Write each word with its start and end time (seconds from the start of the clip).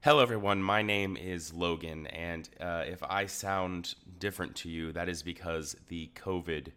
Hello, 0.00 0.20
everyone. 0.20 0.62
My 0.62 0.80
name 0.80 1.16
is 1.16 1.52
Logan, 1.52 2.06
and 2.06 2.48
uh, 2.60 2.84
if 2.86 3.02
I 3.02 3.26
sound 3.26 3.96
different 4.20 4.54
to 4.58 4.68
you, 4.70 4.92
that 4.92 5.08
is 5.08 5.24
because 5.24 5.74
the 5.88 6.08
COVID 6.14 6.68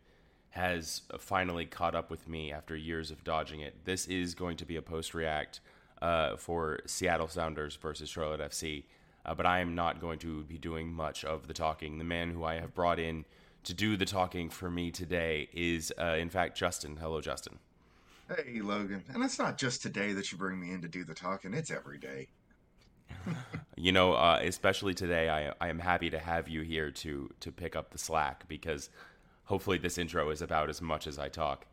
has 0.50 1.04
finally 1.20 1.68
caught 1.68 1.94
up 1.94 2.10
with 2.10 2.28
me 2.28 2.52
after 2.52 2.76
years 2.76 3.12
of 3.12 3.24
dodging 3.24 3.60
it. 3.60 3.86
This 3.86 4.08
is 4.08 4.34
going 4.34 4.58
to 4.58 4.66
be 4.66 4.76
a 4.76 4.82
post 4.82 5.14
react 5.14 5.60
uh, 6.02 6.36
for 6.36 6.80
Seattle 6.88 7.28
Sounders 7.28 7.76
versus 7.76 8.10
Charlotte 8.10 8.42
FC, 8.42 8.86
uh, 9.24 9.36
but 9.36 9.46
I 9.46 9.60
am 9.60 9.76
not 9.76 10.02
going 10.02 10.18
to 10.20 10.44
be 10.46 10.58
doing 10.58 10.92
much 10.92 11.24
of 11.24 11.46
the 11.46 11.54
talking. 11.54 12.00
The 12.00 12.04
man 12.04 12.32
who 12.32 12.44
I 12.44 12.56
have 12.56 12.74
brought 12.74 12.98
in 12.98 13.26
to 13.66 13.76
do 13.76 13.98
the 13.98 14.06
talking 14.06 14.50
for 14.50 14.72
me 14.72 14.90
today 14.90 15.48
is, 15.54 15.94
uh, 16.02 16.16
in 16.18 16.32
fact, 16.32 16.58
Justin. 16.58 16.98
Hello, 16.98 17.22
Justin. 17.22 17.60
Hey, 18.28 18.62
Logan. 18.62 19.04
And 19.14 19.24
it's 19.24 19.38
not 19.38 19.60
just 19.60 19.84
today 19.84 20.12
that 20.14 20.32
you 20.32 20.40
bring 20.40 20.60
me 20.60 20.72
in 20.72 20.82
to 20.82 20.88
do 20.88 21.04
the 21.04 21.14
talking, 21.14 21.54
it's 21.54 21.70
every 21.70 22.00
day 22.00 22.30
you 23.76 23.92
know, 23.92 24.14
uh, 24.14 24.40
especially 24.42 24.94
today, 24.94 25.30
I, 25.30 25.54
I 25.60 25.70
am 25.70 25.80
happy 25.80 26.10
to 26.10 26.20
have 26.20 26.48
you 26.48 26.62
here 26.62 26.92
to 26.92 27.30
to 27.40 27.52
pick 27.52 27.76
up 27.76 27.92
the 27.92 27.98
slack 27.98 28.48
because 28.48 28.90
hopefully 29.46 29.78
this 29.78 29.98
intro 29.98 30.30
is 30.30 30.42
about 30.42 30.70
as 30.70 30.82
much 30.82 31.08
as 31.08 31.20
I 31.20 31.30
talk. 31.30 31.66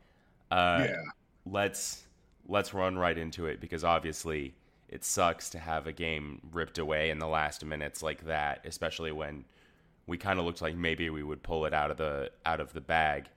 Uh, 0.50 0.86
yeah. 0.88 0.96
Let's 1.46 2.04
let's 2.46 2.72
run 2.72 2.96
right 2.96 3.16
into 3.16 3.46
it 3.46 3.60
because 3.60 3.84
obviously 3.84 4.54
it 4.88 5.04
sucks 5.04 5.50
to 5.50 5.58
have 5.58 5.86
a 5.86 5.92
game 5.92 6.40
ripped 6.50 6.78
away 6.78 7.10
in 7.10 7.18
the 7.18 7.26
last 7.26 7.64
minutes 7.64 8.02
like 8.02 8.24
that, 8.26 8.64
especially 8.64 9.12
when 9.12 9.44
we 10.06 10.16
kind 10.16 10.38
of 10.38 10.46
looked 10.46 10.62
like 10.62 10.74
maybe 10.74 11.10
we 11.10 11.22
would 11.22 11.42
pull 11.42 11.66
it 11.66 11.74
out 11.74 11.90
of 11.90 11.98
the 11.98 12.30
out 12.46 12.60
of 12.60 12.72
the 12.72 12.80
bag 12.80 13.28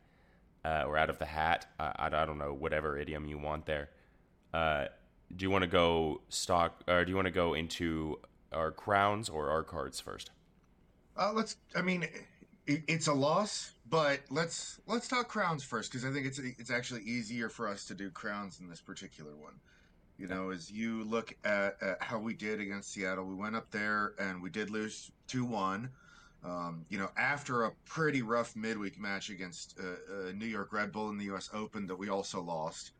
uh, 0.64 0.86
or 0.88 0.98
out 0.98 1.10
of 1.10 1.20
the 1.20 1.26
hat. 1.26 1.66
I, 1.80 1.94
I, 2.00 2.26
don't 2.26 2.38
know 2.38 2.54
whatever 2.54 2.98
idiom 2.98 3.28
you 3.28 3.38
want 3.38 3.66
there. 3.66 3.90
Uh, 5.32 5.38
do 5.38 5.46
you 5.46 5.50
want 5.50 5.64
to 5.64 5.68
go 5.68 6.22
stock 6.30 6.84
or 6.88 7.06
do 7.06 7.10
you 7.10 7.16
want 7.16 7.26
to 7.28 7.32
go 7.32 7.54
into 7.54 8.20
our 8.52 8.72
crowns 8.72 9.30
or 9.30 9.50
our 9.50 9.64
cards 9.64 10.00
first? 10.00 10.32
Uh, 11.18 11.32
let's. 11.34 11.58
I 11.76 11.82
mean, 11.82 12.08
it, 12.68 12.84
it's 12.88 13.08
a 13.08 13.14
loss, 13.14 13.72
but 13.90 14.22
let's 14.30 14.80
let's 14.88 15.08
talk 15.08 15.28
crowns 15.28 15.64
first 15.64 15.92
because 15.92 16.06
I 16.06 16.12
think 16.12 16.26
it's 16.26 16.40
it's 16.40 16.72
actually 16.72 17.02
easier 17.04 17.50
for 17.50 17.68
us 17.68 17.86
to 17.86 17.96
do 17.96 18.10
crowns 18.10 18.60
in 18.60 18.70
this 18.70 18.82
particular 18.82 19.36
one. 19.36 19.54
You 20.18 20.28
know, 20.28 20.52
as 20.52 20.72
you 20.72 21.04
look 21.06 21.36
at, 21.44 21.82
at 21.82 21.98
how 22.00 22.20
we 22.20 22.36
did 22.36 22.62
against 22.62 22.94
Seattle, 22.94 23.26
we 23.26 23.34
went 23.34 23.56
up 23.56 23.72
there 23.72 24.14
and 24.20 24.42
we 24.42 24.52
did 24.52 24.70
lose 24.70 25.12
two 25.28 25.44
one. 25.44 25.90
Um, 26.44 26.86
you 26.90 26.98
know, 26.98 27.10
after 27.18 27.66
a 27.66 27.72
pretty 27.86 28.22
rough 28.22 28.56
midweek 28.56 29.00
match 29.00 29.30
against 29.30 29.80
uh, 29.80 29.84
uh, 29.84 30.32
New 30.34 30.46
York 30.46 30.74
Red 30.74 30.92
Bull 30.92 31.10
in 31.10 31.18
the 31.18 31.26
U.S. 31.26 31.50
Open 31.54 31.86
that 31.88 31.96
we 31.96 32.10
also 32.10 32.42
lost. 32.42 32.92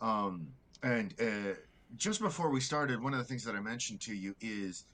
Um, 0.00 0.48
and 0.82 1.14
uh, 1.20 1.54
just 1.96 2.20
before 2.20 2.50
we 2.50 2.60
started, 2.60 3.02
one 3.02 3.12
of 3.12 3.18
the 3.18 3.24
things 3.24 3.44
that 3.44 3.54
I 3.54 3.60
mentioned 3.60 4.00
to 4.02 4.14
you 4.14 4.34
is, 4.40 4.84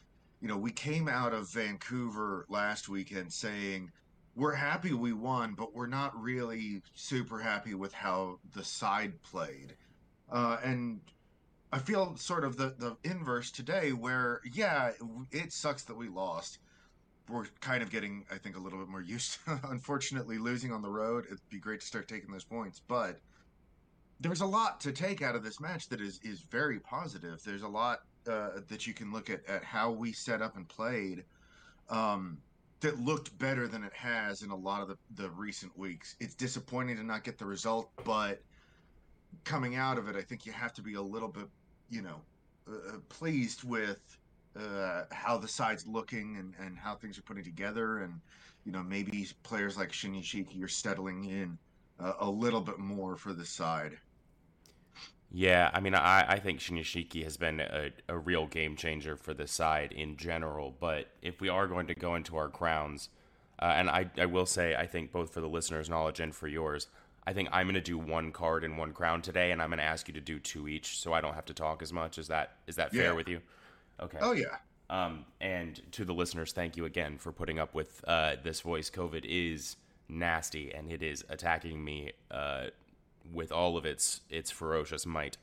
you 0.40 0.48
know, 0.48 0.56
we 0.56 0.70
came 0.70 1.08
out 1.08 1.32
of 1.32 1.50
Vancouver 1.50 2.46
last 2.48 2.88
weekend 2.88 3.32
saying 3.32 3.90
we're 4.34 4.54
happy 4.54 4.92
we 4.92 5.12
won, 5.12 5.54
but 5.54 5.74
we're 5.74 5.86
not 5.86 6.20
really 6.20 6.82
super 6.94 7.38
happy 7.38 7.74
with 7.74 7.92
how 7.92 8.38
the 8.54 8.64
side 8.64 9.22
played. 9.22 9.76
Uh, 10.30 10.58
and 10.64 11.00
I 11.72 11.78
feel 11.78 12.16
sort 12.16 12.44
of 12.44 12.56
the, 12.56 12.74
the 12.78 12.96
inverse 13.04 13.50
today, 13.50 13.92
where, 13.92 14.40
yeah, 14.52 14.92
it 15.30 15.52
sucks 15.52 15.84
that 15.84 15.96
we 15.96 16.08
lost. 16.08 16.58
We're 17.28 17.46
kind 17.60 17.82
of 17.82 17.90
getting, 17.90 18.24
I 18.30 18.38
think, 18.38 18.56
a 18.56 18.60
little 18.60 18.78
bit 18.78 18.88
more 18.88 19.02
used 19.02 19.38
to, 19.44 19.60
unfortunately, 19.70 20.38
losing 20.38 20.72
on 20.72 20.82
the 20.82 20.90
road. 20.90 21.26
It'd 21.26 21.40
be 21.50 21.58
great 21.58 21.80
to 21.80 21.86
start 21.86 22.08
taking 22.08 22.30
those 22.30 22.44
points. 22.44 22.80
But 22.86 23.20
there's 24.22 24.40
a 24.40 24.46
lot 24.46 24.80
to 24.80 24.92
take 24.92 25.20
out 25.20 25.34
of 25.34 25.42
this 25.42 25.60
match 25.60 25.88
that 25.88 26.00
is 26.00 26.20
is 26.22 26.40
very 26.42 26.78
positive. 26.78 27.42
There's 27.44 27.62
a 27.62 27.68
lot 27.68 28.00
uh, 28.26 28.60
that 28.68 28.86
you 28.86 28.94
can 28.94 29.12
look 29.12 29.28
at 29.30 29.44
at 29.46 29.64
how 29.64 29.90
we 29.90 30.12
set 30.12 30.40
up 30.40 30.56
and 30.56 30.68
played 30.68 31.24
um, 31.90 32.38
that 32.80 33.00
looked 33.00 33.36
better 33.38 33.66
than 33.66 33.84
it 33.84 33.92
has 33.92 34.42
in 34.42 34.50
a 34.50 34.56
lot 34.56 34.80
of 34.80 34.88
the, 34.88 34.96
the 35.16 35.30
recent 35.30 35.76
weeks. 35.76 36.16
It's 36.20 36.34
disappointing 36.34 36.96
to 36.96 37.02
not 37.02 37.24
get 37.24 37.36
the 37.38 37.46
result, 37.46 37.90
but 38.04 38.40
coming 39.44 39.74
out 39.76 39.98
of 39.98 40.08
it, 40.08 40.16
I 40.16 40.22
think 40.22 40.46
you 40.46 40.52
have 40.52 40.72
to 40.74 40.82
be 40.82 40.94
a 40.94 41.02
little 41.02 41.28
bit, 41.28 41.48
you 41.90 42.02
know, 42.02 42.20
uh, 42.68 42.98
pleased 43.08 43.64
with 43.64 44.00
uh, 44.56 45.04
how 45.10 45.36
the 45.36 45.48
side's 45.48 45.86
looking 45.86 46.36
and, 46.36 46.54
and 46.64 46.78
how 46.78 46.94
things 46.94 47.18
are 47.18 47.22
putting 47.22 47.44
together, 47.44 47.98
and 47.98 48.20
you 48.64 48.70
know 48.70 48.82
maybe 48.82 49.26
players 49.42 49.76
like 49.76 49.90
Shinyashiki 49.90 50.62
are 50.62 50.68
settling 50.68 51.24
in 51.24 51.58
uh, 51.98 52.14
a 52.20 52.30
little 52.30 52.60
bit 52.60 52.78
more 52.78 53.16
for 53.16 53.32
the 53.32 53.44
side. 53.44 53.98
Yeah, 55.34 55.70
I 55.72 55.80
mean, 55.80 55.94
I, 55.94 56.26
I 56.28 56.38
think 56.38 56.60
Shinyashiki 56.60 57.24
has 57.24 57.38
been 57.38 57.60
a, 57.60 57.90
a 58.06 58.18
real 58.18 58.46
game 58.46 58.76
changer 58.76 59.16
for 59.16 59.32
the 59.32 59.46
side 59.46 59.90
in 59.92 60.16
general. 60.18 60.74
But 60.78 61.06
if 61.22 61.40
we 61.40 61.48
are 61.48 61.66
going 61.66 61.86
to 61.86 61.94
go 61.94 62.16
into 62.16 62.36
our 62.36 62.50
crowns, 62.50 63.08
uh, 63.58 63.72
and 63.74 63.88
I, 63.88 64.10
I 64.18 64.26
will 64.26 64.44
say, 64.44 64.74
I 64.74 64.86
think 64.86 65.10
both 65.10 65.32
for 65.32 65.40
the 65.40 65.48
listeners' 65.48 65.88
knowledge 65.88 66.20
and 66.20 66.34
for 66.34 66.48
yours, 66.48 66.88
I 67.26 67.32
think 67.32 67.48
I'm 67.50 67.66
going 67.66 67.74
to 67.74 67.80
do 67.80 67.96
one 67.96 68.30
card 68.30 68.62
and 68.62 68.76
one 68.76 68.92
crown 68.92 69.22
today, 69.22 69.52
and 69.52 69.62
I'm 69.62 69.70
going 69.70 69.78
to 69.78 69.84
ask 69.84 70.06
you 70.06 70.12
to 70.14 70.20
do 70.20 70.38
two 70.38 70.68
each, 70.68 70.98
so 70.98 71.14
I 71.14 71.22
don't 71.22 71.34
have 71.34 71.46
to 71.46 71.54
talk 71.54 71.80
as 71.80 71.94
much. 71.94 72.18
Is 72.18 72.28
that 72.28 72.56
is 72.66 72.76
that 72.76 72.90
fair 72.92 73.04
yeah. 73.04 73.12
with 73.12 73.28
you? 73.28 73.40
Okay. 74.00 74.18
Oh 74.20 74.32
yeah. 74.32 74.56
Um, 74.90 75.24
and 75.40 75.80
to 75.92 76.04
the 76.04 76.12
listeners, 76.12 76.52
thank 76.52 76.76
you 76.76 76.84
again 76.84 77.16
for 77.16 77.32
putting 77.32 77.58
up 77.58 77.74
with 77.74 78.04
uh, 78.06 78.36
this 78.42 78.60
voice. 78.60 78.90
COVID 78.90 79.24
is 79.24 79.76
nasty, 80.08 80.74
and 80.74 80.92
it 80.92 81.02
is 81.02 81.24
attacking 81.30 81.82
me 81.82 82.12
uh, 82.30 82.66
with 83.30 83.52
all 83.52 83.76
of 83.76 83.84
its 83.84 84.20
its 84.30 84.50
ferocious 84.50 85.06
might. 85.06 85.36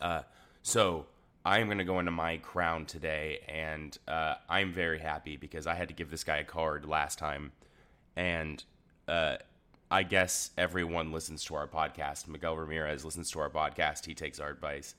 Uh, 0.00 0.22
so 0.62 1.06
I'm 1.44 1.66
going 1.66 1.78
to 1.78 1.84
go 1.84 1.98
into 1.98 2.12
my 2.12 2.36
crown 2.36 2.86
today, 2.86 3.40
and 3.48 3.96
uh, 4.06 4.34
I'm 4.48 4.72
very 4.72 5.00
happy 5.00 5.36
because 5.36 5.66
I 5.66 5.74
had 5.74 5.88
to 5.88 5.94
give 5.94 6.10
this 6.10 6.24
guy 6.24 6.38
a 6.38 6.44
card 6.44 6.86
last 6.86 7.18
time, 7.18 7.52
and 8.16 8.62
uh, 9.08 9.36
I 9.90 10.04
guess 10.04 10.50
everyone 10.56 11.12
listens 11.12 11.44
to 11.44 11.54
our 11.54 11.66
podcast. 11.66 12.28
Miguel 12.28 12.56
Ramirez 12.56 13.04
listens 13.04 13.30
to 13.32 13.40
our 13.40 13.50
podcast. 13.50 14.06
He 14.06 14.14
takes 14.14 14.38
our 14.38 14.50
advice. 14.50 14.94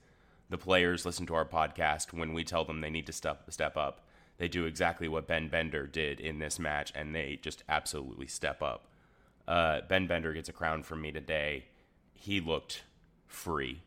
The 0.49 0.57
players 0.57 1.05
listen 1.05 1.25
to 1.27 1.33
our 1.33 1.45
podcast 1.45 2.11
when 2.13 2.33
we 2.33 2.43
tell 2.43 2.65
them 2.65 2.81
they 2.81 2.89
need 2.89 3.07
to 3.07 3.13
step 3.13 3.51
step 3.51 3.77
up. 3.77 4.01
They 4.37 4.47
do 4.47 4.65
exactly 4.65 5.07
what 5.07 5.27
Ben 5.27 5.47
Bender 5.47 5.87
did 5.87 6.19
in 6.19 6.39
this 6.39 6.59
match, 6.59 6.91
and 6.93 7.15
they 7.15 7.39
just 7.41 7.63
absolutely 7.69 8.27
step 8.27 8.61
up. 8.61 8.87
Uh, 9.47 9.81
ben 9.87 10.07
Bender 10.07 10.33
gets 10.33 10.49
a 10.49 10.53
crown 10.53 10.83
from 10.83 11.01
me 11.01 11.11
today 11.11 11.65
he 12.13 12.39
looked 12.39 12.83
free 13.27 13.81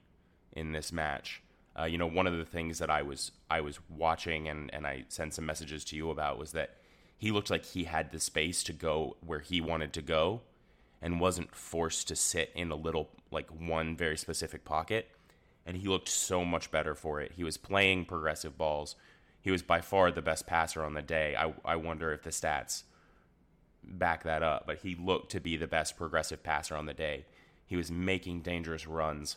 in 0.53 0.73
this 0.73 0.93
match. 0.93 1.43
Uh, 1.79 1.85
you 1.85 1.99
know, 1.99 2.07
one 2.07 2.27
of 2.27 2.37
the 2.37 2.45
things 2.45 2.79
that 2.79 2.91
I 2.91 3.03
was 3.03 3.33
I 3.51 3.61
was 3.61 3.79
watching 3.89 4.49
and 4.49 4.73
and 4.73 4.87
I 4.87 5.05
sent 5.09 5.35
some 5.35 5.47
messages 5.47 5.85
to 5.87 5.97
you 5.97 6.11
about 6.11 6.39
was 6.39 6.53
that 6.53 6.77
he 7.19 7.31
looked 7.31 7.51
like 7.51 7.65
he 7.65 7.85
had 7.85 8.13
the 8.13 8.21
space 8.21 8.63
to 8.65 8.73
go 8.73 9.17
where 9.25 9.41
he 9.41 9.61
wanted 9.61 9.93
to 9.95 10.03
go 10.03 10.43
and 11.01 11.21
wasn't 11.21 11.55
forced 11.55 12.09
to 12.09 12.17
sit 12.17 12.51
in 12.55 12.71
a 12.71 12.77
little 12.77 13.11
like 13.31 13.49
one 13.51 13.97
very 13.97 14.17
specific 14.17 14.65
pocket 14.65 15.09
and 15.67 15.77
he 15.77 15.89
looked 15.89 16.09
so 16.09 16.45
much 16.45 16.71
better 16.71 16.95
for 16.95 17.21
it. 17.21 17.33
He 17.37 17.45
was 17.45 17.57
playing 17.57 18.05
progressive 18.05 18.57
balls. 18.57 18.95
He 19.41 19.51
was 19.51 19.63
by 19.63 19.81
far 19.81 20.11
the 20.11 20.23
best 20.23 20.47
passer 20.47 20.83
on 20.83 20.95
the 20.95 21.03
day. 21.03 21.37
I 21.37 21.53
I 21.65 21.77
wonder 21.77 22.13
if 22.13 22.23
the 22.23 22.31
stats 22.31 22.85
back 23.83 24.25
that 24.25 24.43
up, 24.43 24.67
but 24.67 24.79
he 24.79 24.95
looked 24.95 25.31
to 25.33 25.41
be 25.41 25.57
the 25.57 25.67
best 25.67 25.97
progressive 25.97 26.43
passer 26.43 26.77
on 26.77 26.87
the 26.87 26.95
day. 26.95 27.27
He 27.67 27.77
was 27.77 27.91
making 27.91 28.43
dangerous 28.43 28.87
runs. 28.87 29.37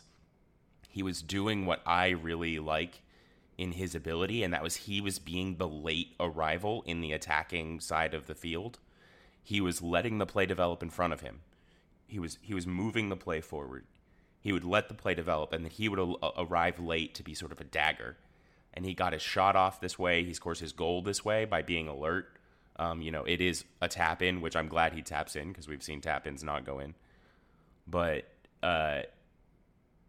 He 0.88 1.02
was 1.02 1.20
doing 1.20 1.66
what 1.66 1.82
I 1.84 2.10
really 2.10 2.58
like 2.58 3.02
in 3.58 3.72
his 3.72 3.94
ability, 3.94 4.42
and 4.42 4.54
that 4.54 4.62
was 4.62 4.76
he 4.76 5.00
was 5.00 5.18
being 5.18 5.56
the 5.56 5.68
late 5.68 6.14
arrival 6.18 6.82
in 6.86 7.00
the 7.00 7.12
attacking 7.12 7.80
side 7.80 8.14
of 8.14 8.26
the 8.26 8.34
field. 8.34 8.78
He 9.42 9.60
was 9.60 9.82
letting 9.82 10.18
the 10.18 10.26
play 10.26 10.46
develop 10.46 10.82
in 10.82 10.90
front 10.90 11.12
of 11.12 11.20
him. 11.20 11.40
He 12.06 12.18
was 12.18 12.38
he 12.40 12.54
was 12.54 12.66
moving 12.66 13.08
the 13.08 13.16
play 13.16 13.40
forward. 13.40 13.84
He 14.40 14.52
would 14.52 14.64
let 14.64 14.88
the 14.88 14.94
play 14.94 15.14
develop, 15.14 15.52
and 15.52 15.64
then 15.64 15.72
he 15.72 15.88
would 15.88 15.98
a- 15.98 16.40
arrive 16.40 16.78
late 16.78 17.14
to 17.16 17.22
be 17.22 17.34
sort 17.34 17.52
of 17.52 17.60
a 17.60 17.64
dagger. 17.64 18.16
And 18.72 18.86
he 18.86 18.94
got 18.94 19.12
his 19.12 19.22
shot 19.22 19.56
off 19.56 19.80
this 19.80 19.98
way. 19.98 20.24
He 20.24 20.32
scores 20.32 20.60
his 20.60 20.72
goal 20.72 21.02
this 21.02 21.24
way 21.24 21.44
by 21.44 21.62
being 21.62 21.88
alert. 21.88 22.28
Um, 22.76 23.02
you 23.02 23.10
know, 23.10 23.24
it 23.24 23.40
is 23.40 23.64
a 23.80 23.88
tap 23.88 24.22
in, 24.22 24.40
which 24.40 24.54
I'm 24.56 24.68
glad 24.68 24.92
he 24.92 25.02
taps 25.02 25.34
in 25.34 25.48
because 25.48 25.68
we've 25.68 25.82
seen 25.82 26.00
tap 26.00 26.26
ins 26.26 26.44
not 26.44 26.64
go 26.64 26.78
in 26.78 26.94
but 27.90 28.24
uh, 28.62 29.00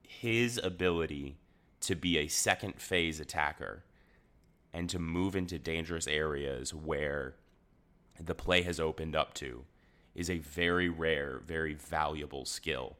his 0.07 0.59
ability 0.63 1.37
to 1.81 1.95
be 1.95 2.17
a 2.17 2.27
second 2.27 2.79
phase 2.79 3.19
attacker 3.19 3.83
and 4.73 4.89
to 4.89 4.99
move 4.99 5.35
into 5.35 5.57
dangerous 5.57 6.07
areas 6.07 6.73
where 6.73 7.35
the 8.19 8.35
play 8.35 8.61
has 8.61 8.79
opened 8.79 9.15
up 9.15 9.33
to 9.33 9.65
is 10.13 10.29
a 10.29 10.37
very 10.37 10.89
rare, 10.89 11.41
very 11.45 11.73
valuable 11.73 12.45
skill. 12.45 12.97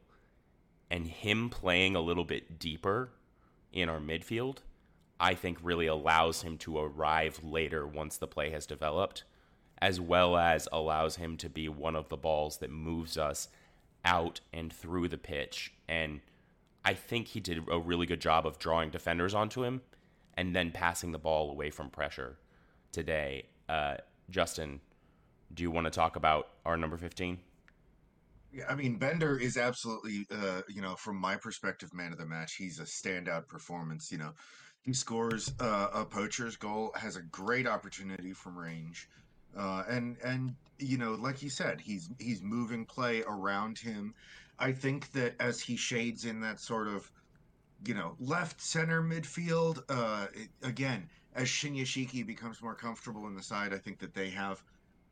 And 0.90 1.06
him 1.06 1.48
playing 1.48 1.94
a 1.94 2.00
little 2.00 2.24
bit 2.24 2.58
deeper 2.58 3.10
in 3.72 3.88
our 3.88 4.00
midfield, 4.00 4.58
I 5.20 5.34
think 5.34 5.58
really 5.62 5.86
allows 5.86 6.42
him 6.42 6.58
to 6.58 6.78
arrive 6.78 7.40
later 7.42 7.86
once 7.86 8.16
the 8.16 8.26
play 8.26 8.50
has 8.50 8.66
developed, 8.66 9.24
as 9.80 10.00
well 10.00 10.36
as 10.36 10.68
allows 10.72 11.16
him 11.16 11.36
to 11.38 11.48
be 11.48 11.68
one 11.68 11.96
of 11.96 12.08
the 12.08 12.16
balls 12.16 12.58
that 12.58 12.70
moves 12.70 13.16
us 13.16 13.48
out 14.04 14.40
and 14.52 14.72
through 14.72 15.08
the 15.08 15.18
pitch. 15.18 15.72
And 15.88 16.20
I 16.84 16.94
think 16.94 17.28
he 17.28 17.40
did 17.40 17.62
a 17.70 17.78
really 17.78 18.06
good 18.06 18.20
job 18.20 18.46
of 18.46 18.58
drawing 18.58 18.90
defenders 18.90 19.34
onto 19.34 19.62
him 19.62 19.82
and 20.36 20.54
then 20.54 20.70
passing 20.70 21.12
the 21.12 21.18
ball 21.18 21.50
away 21.50 21.70
from 21.70 21.90
pressure 21.90 22.38
today. 22.90 23.46
Uh, 23.68 23.96
Justin, 24.30 24.80
do 25.54 25.62
you 25.62 25.70
want 25.70 25.86
to 25.86 25.90
talk 25.90 26.16
about 26.16 26.48
our 26.64 26.76
number 26.76 26.96
15? 26.96 27.38
Yeah, 28.52 28.64
I 28.68 28.74
mean, 28.74 28.96
Bender 28.96 29.38
is 29.38 29.56
absolutely, 29.56 30.26
uh, 30.30 30.62
you 30.68 30.82
know, 30.82 30.94
from 30.94 31.16
my 31.16 31.36
perspective, 31.36 31.94
man 31.94 32.12
of 32.12 32.18
the 32.18 32.26
match. 32.26 32.54
He's 32.54 32.80
a 32.80 32.84
standout 32.84 33.48
performance. 33.48 34.12
You 34.12 34.18
know, 34.18 34.32
he 34.82 34.92
scores 34.92 35.52
uh, 35.58 35.88
a 35.94 36.04
poacher's 36.04 36.56
goal, 36.56 36.92
has 36.94 37.16
a 37.16 37.22
great 37.22 37.66
opportunity 37.66 38.32
from 38.32 38.58
range, 38.58 39.08
uh, 39.56 39.84
and 39.88 40.16
and 40.24 40.54
you 40.78 40.98
know, 40.98 41.12
like 41.12 41.42
you 41.42 41.50
said, 41.50 41.80
he's 41.80 42.10
he's 42.18 42.42
moving 42.42 42.84
play 42.84 43.22
around 43.26 43.78
him. 43.78 44.14
I 44.58 44.72
think 44.72 45.10
that 45.12 45.34
as 45.40 45.60
he 45.60 45.76
shades 45.76 46.24
in 46.24 46.40
that 46.40 46.60
sort 46.60 46.88
of, 46.88 47.10
you 47.86 47.94
know, 47.94 48.14
left 48.20 48.60
center 48.60 49.02
midfield, 49.02 49.82
uh, 49.88 50.26
again, 50.62 51.08
as 51.34 51.48
Shinyashiki 51.48 52.26
becomes 52.26 52.62
more 52.62 52.74
comfortable 52.74 53.26
in 53.26 53.34
the 53.34 53.42
side, 53.42 53.72
I 53.72 53.78
think 53.78 53.98
that 53.98 54.14
they 54.14 54.30
have, 54.30 54.62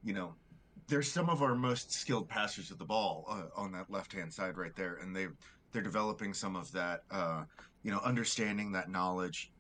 you 0.05 0.13
know, 0.13 0.35
they're 0.87 1.03
some 1.03 1.31
of 1.31 1.43
our 1.43 1.55
most 1.55 1.93
skilled 1.93 2.29
passers 2.29 2.71
of 2.71 2.79
the 2.79 2.85
ball 2.85 3.25
uh, 3.29 3.61
on 3.61 3.73
that 3.73 3.91
left 3.91 4.13
hand 4.13 4.33
side 4.33 4.57
right 4.57 4.75
there, 4.77 4.99
and 5.03 5.15
they 5.15 5.29
they're 5.73 5.83
developing 5.83 6.35
some 6.35 6.57
of 6.57 6.71
that, 6.73 7.05
uh, 7.11 7.45
you 7.83 7.91
know, 7.91 8.01
understanding 8.01 8.73
that 8.73 8.91
knowledge. 8.91 9.53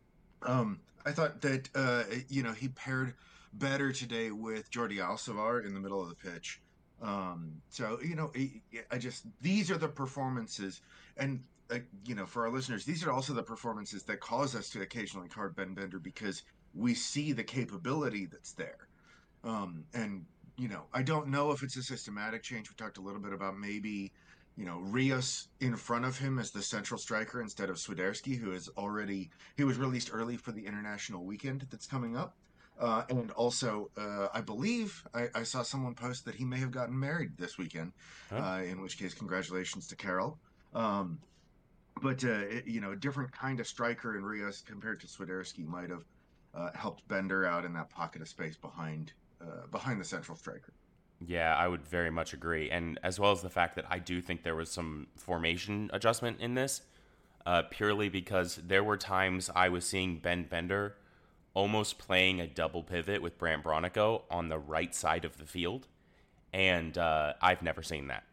Um, 0.42 0.80
I 1.06 1.12
thought 1.12 1.40
that 1.42 1.68
uh, 1.74 2.04
you 2.28 2.42
know 2.42 2.52
he 2.52 2.68
paired 2.68 3.14
better 3.52 3.92
today 3.92 4.30
with 4.30 4.70
Jordy 4.70 4.96
Alcivar 4.96 5.64
in 5.64 5.74
the 5.74 5.80
middle 5.80 6.00
of 6.00 6.08
the 6.08 6.14
pitch. 6.14 6.60
Um, 7.02 7.62
so 7.70 7.98
you 8.02 8.14
know, 8.14 8.30
I 8.90 8.98
just 8.98 9.24
these 9.40 9.70
are 9.70 9.78
the 9.78 9.88
performances, 9.88 10.82
and 11.16 11.42
uh, 11.70 11.78
you 12.04 12.14
know, 12.14 12.26
for 12.26 12.46
our 12.46 12.52
listeners, 12.52 12.84
these 12.84 13.04
are 13.04 13.12
also 13.12 13.32
the 13.32 13.42
performances 13.42 14.02
that 14.04 14.20
cause 14.20 14.54
us 14.54 14.68
to 14.70 14.82
occasionally 14.82 15.28
card 15.28 15.56
Ben 15.56 15.74
Bender 15.74 15.98
because 15.98 16.42
we 16.74 16.94
see 16.94 17.32
the 17.32 17.44
capability 17.44 18.26
that's 18.26 18.52
there. 18.52 18.88
Um, 19.44 19.84
and 19.94 20.24
you 20.58 20.68
know, 20.68 20.82
I 20.92 21.02
don't 21.02 21.28
know 21.28 21.52
if 21.52 21.62
it's 21.62 21.76
a 21.76 21.82
systematic 21.82 22.42
change. 22.42 22.68
We 22.68 22.74
talked 22.76 22.98
a 22.98 23.00
little 23.00 23.20
bit 23.20 23.32
about 23.32 23.56
maybe, 23.56 24.12
you 24.56 24.66
know, 24.66 24.80
Rios 24.80 25.48
in 25.60 25.74
front 25.74 26.04
of 26.04 26.18
him 26.18 26.38
as 26.38 26.50
the 26.50 26.62
central 26.62 26.98
striker 26.98 27.40
instead 27.40 27.70
of 27.70 27.76
Swiderski, 27.76 28.38
who 28.38 28.52
is 28.52 28.68
already 28.76 29.30
he 29.56 29.64
was 29.64 29.78
released 29.78 30.10
early 30.12 30.36
for 30.36 30.52
the 30.52 30.66
international 30.66 31.24
weekend 31.24 31.66
that's 31.70 31.86
coming 31.86 32.14
up. 32.14 32.36
Uh, 32.80 33.04
and 33.10 33.30
also, 33.32 33.90
uh, 33.98 34.28
I 34.32 34.40
believe 34.40 35.06
I, 35.12 35.28
I, 35.34 35.42
saw 35.42 35.60
someone 35.62 35.94
post 35.94 36.24
that 36.24 36.34
he 36.34 36.46
may 36.46 36.56
have 36.60 36.70
gotten 36.70 36.98
married 36.98 37.36
this 37.36 37.58
weekend. 37.58 37.92
Huh? 38.30 38.36
Uh, 38.36 38.62
in 38.62 38.80
which 38.80 38.98
case, 38.98 39.12
congratulations 39.12 39.86
to 39.88 39.96
Karol. 39.96 40.38
Um, 40.72 41.18
but 42.00 42.24
uh, 42.24 42.28
it, 42.48 42.66
you 42.66 42.80
know, 42.80 42.92
a 42.92 42.96
different 42.96 43.32
kind 43.32 43.60
of 43.60 43.66
striker 43.66 44.16
in 44.16 44.24
Rios 44.24 44.62
compared 44.66 44.98
to 45.00 45.06
Swiderski 45.06 45.66
might 45.66 45.90
have 45.90 46.04
uh, 46.54 46.70
helped 46.74 47.06
Bender 47.06 47.44
out 47.44 47.66
in 47.66 47.74
that 47.74 47.90
pocket 47.90 48.22
of 48.22 48.28
space 48.28 48.56
behind 48.56 49.12
uh, 49.42 49.66
behind 49.70 50.00
the 50.00 50.04
central 50.04 50.36
striker. 50.36 50.72
Yeah, 51.26 51.54
I 51.54 51.68
would 51.68 51.82
very 51.82 52.10
much 52.10 52.32
agree, 52.32 52.70
and 52.70 52.98
as 53.02 53.20
well 53.20 53.32
as 53.32 53.42
the 53.42 53.50
fact 53.50 53.76
that 53.76 53.84
I 53.90 53.98
do 53.98 54.22
think 54.22 54.42
there 54.42 54.56
was 54.56 54.70
some 54.70 55.08
formation 55.16 55.90
adjustment 55.92 56.40
in 56.40 56.54
this, 56.54 56.80
uh, 57.44 57.62
purely 57.70 58.08
because 58.08 58.56
there 58.56 58.82
were 58.82 58.96
times 58.96 59.50
I 59.54 59.68
was 59.68 59.86
seeing 59.86 60.18
Ben 60.18 60.44
Bender 60.44 60.96
almost 61.54 61.98
playing 61.98 62.40
a 62.40 62.46
double 62.46 62.82
pivot 62.82 63.22
with 63.22 63.38
Brandt 63.38 63.64
Bronico 63.64 64.22
on 64.30 64.48
the 64.48 64.58
right 64.58 64.94
side 64.94 65.24
of 65.24 65.38
the 65.38 65.46
field, 65.46 65.86
and 66.52 66.96
uh, 66.96 67.34
I've 67.40 67.62
never 67.62 67.82
seen 67.82 68.08
that. 68.08 68.24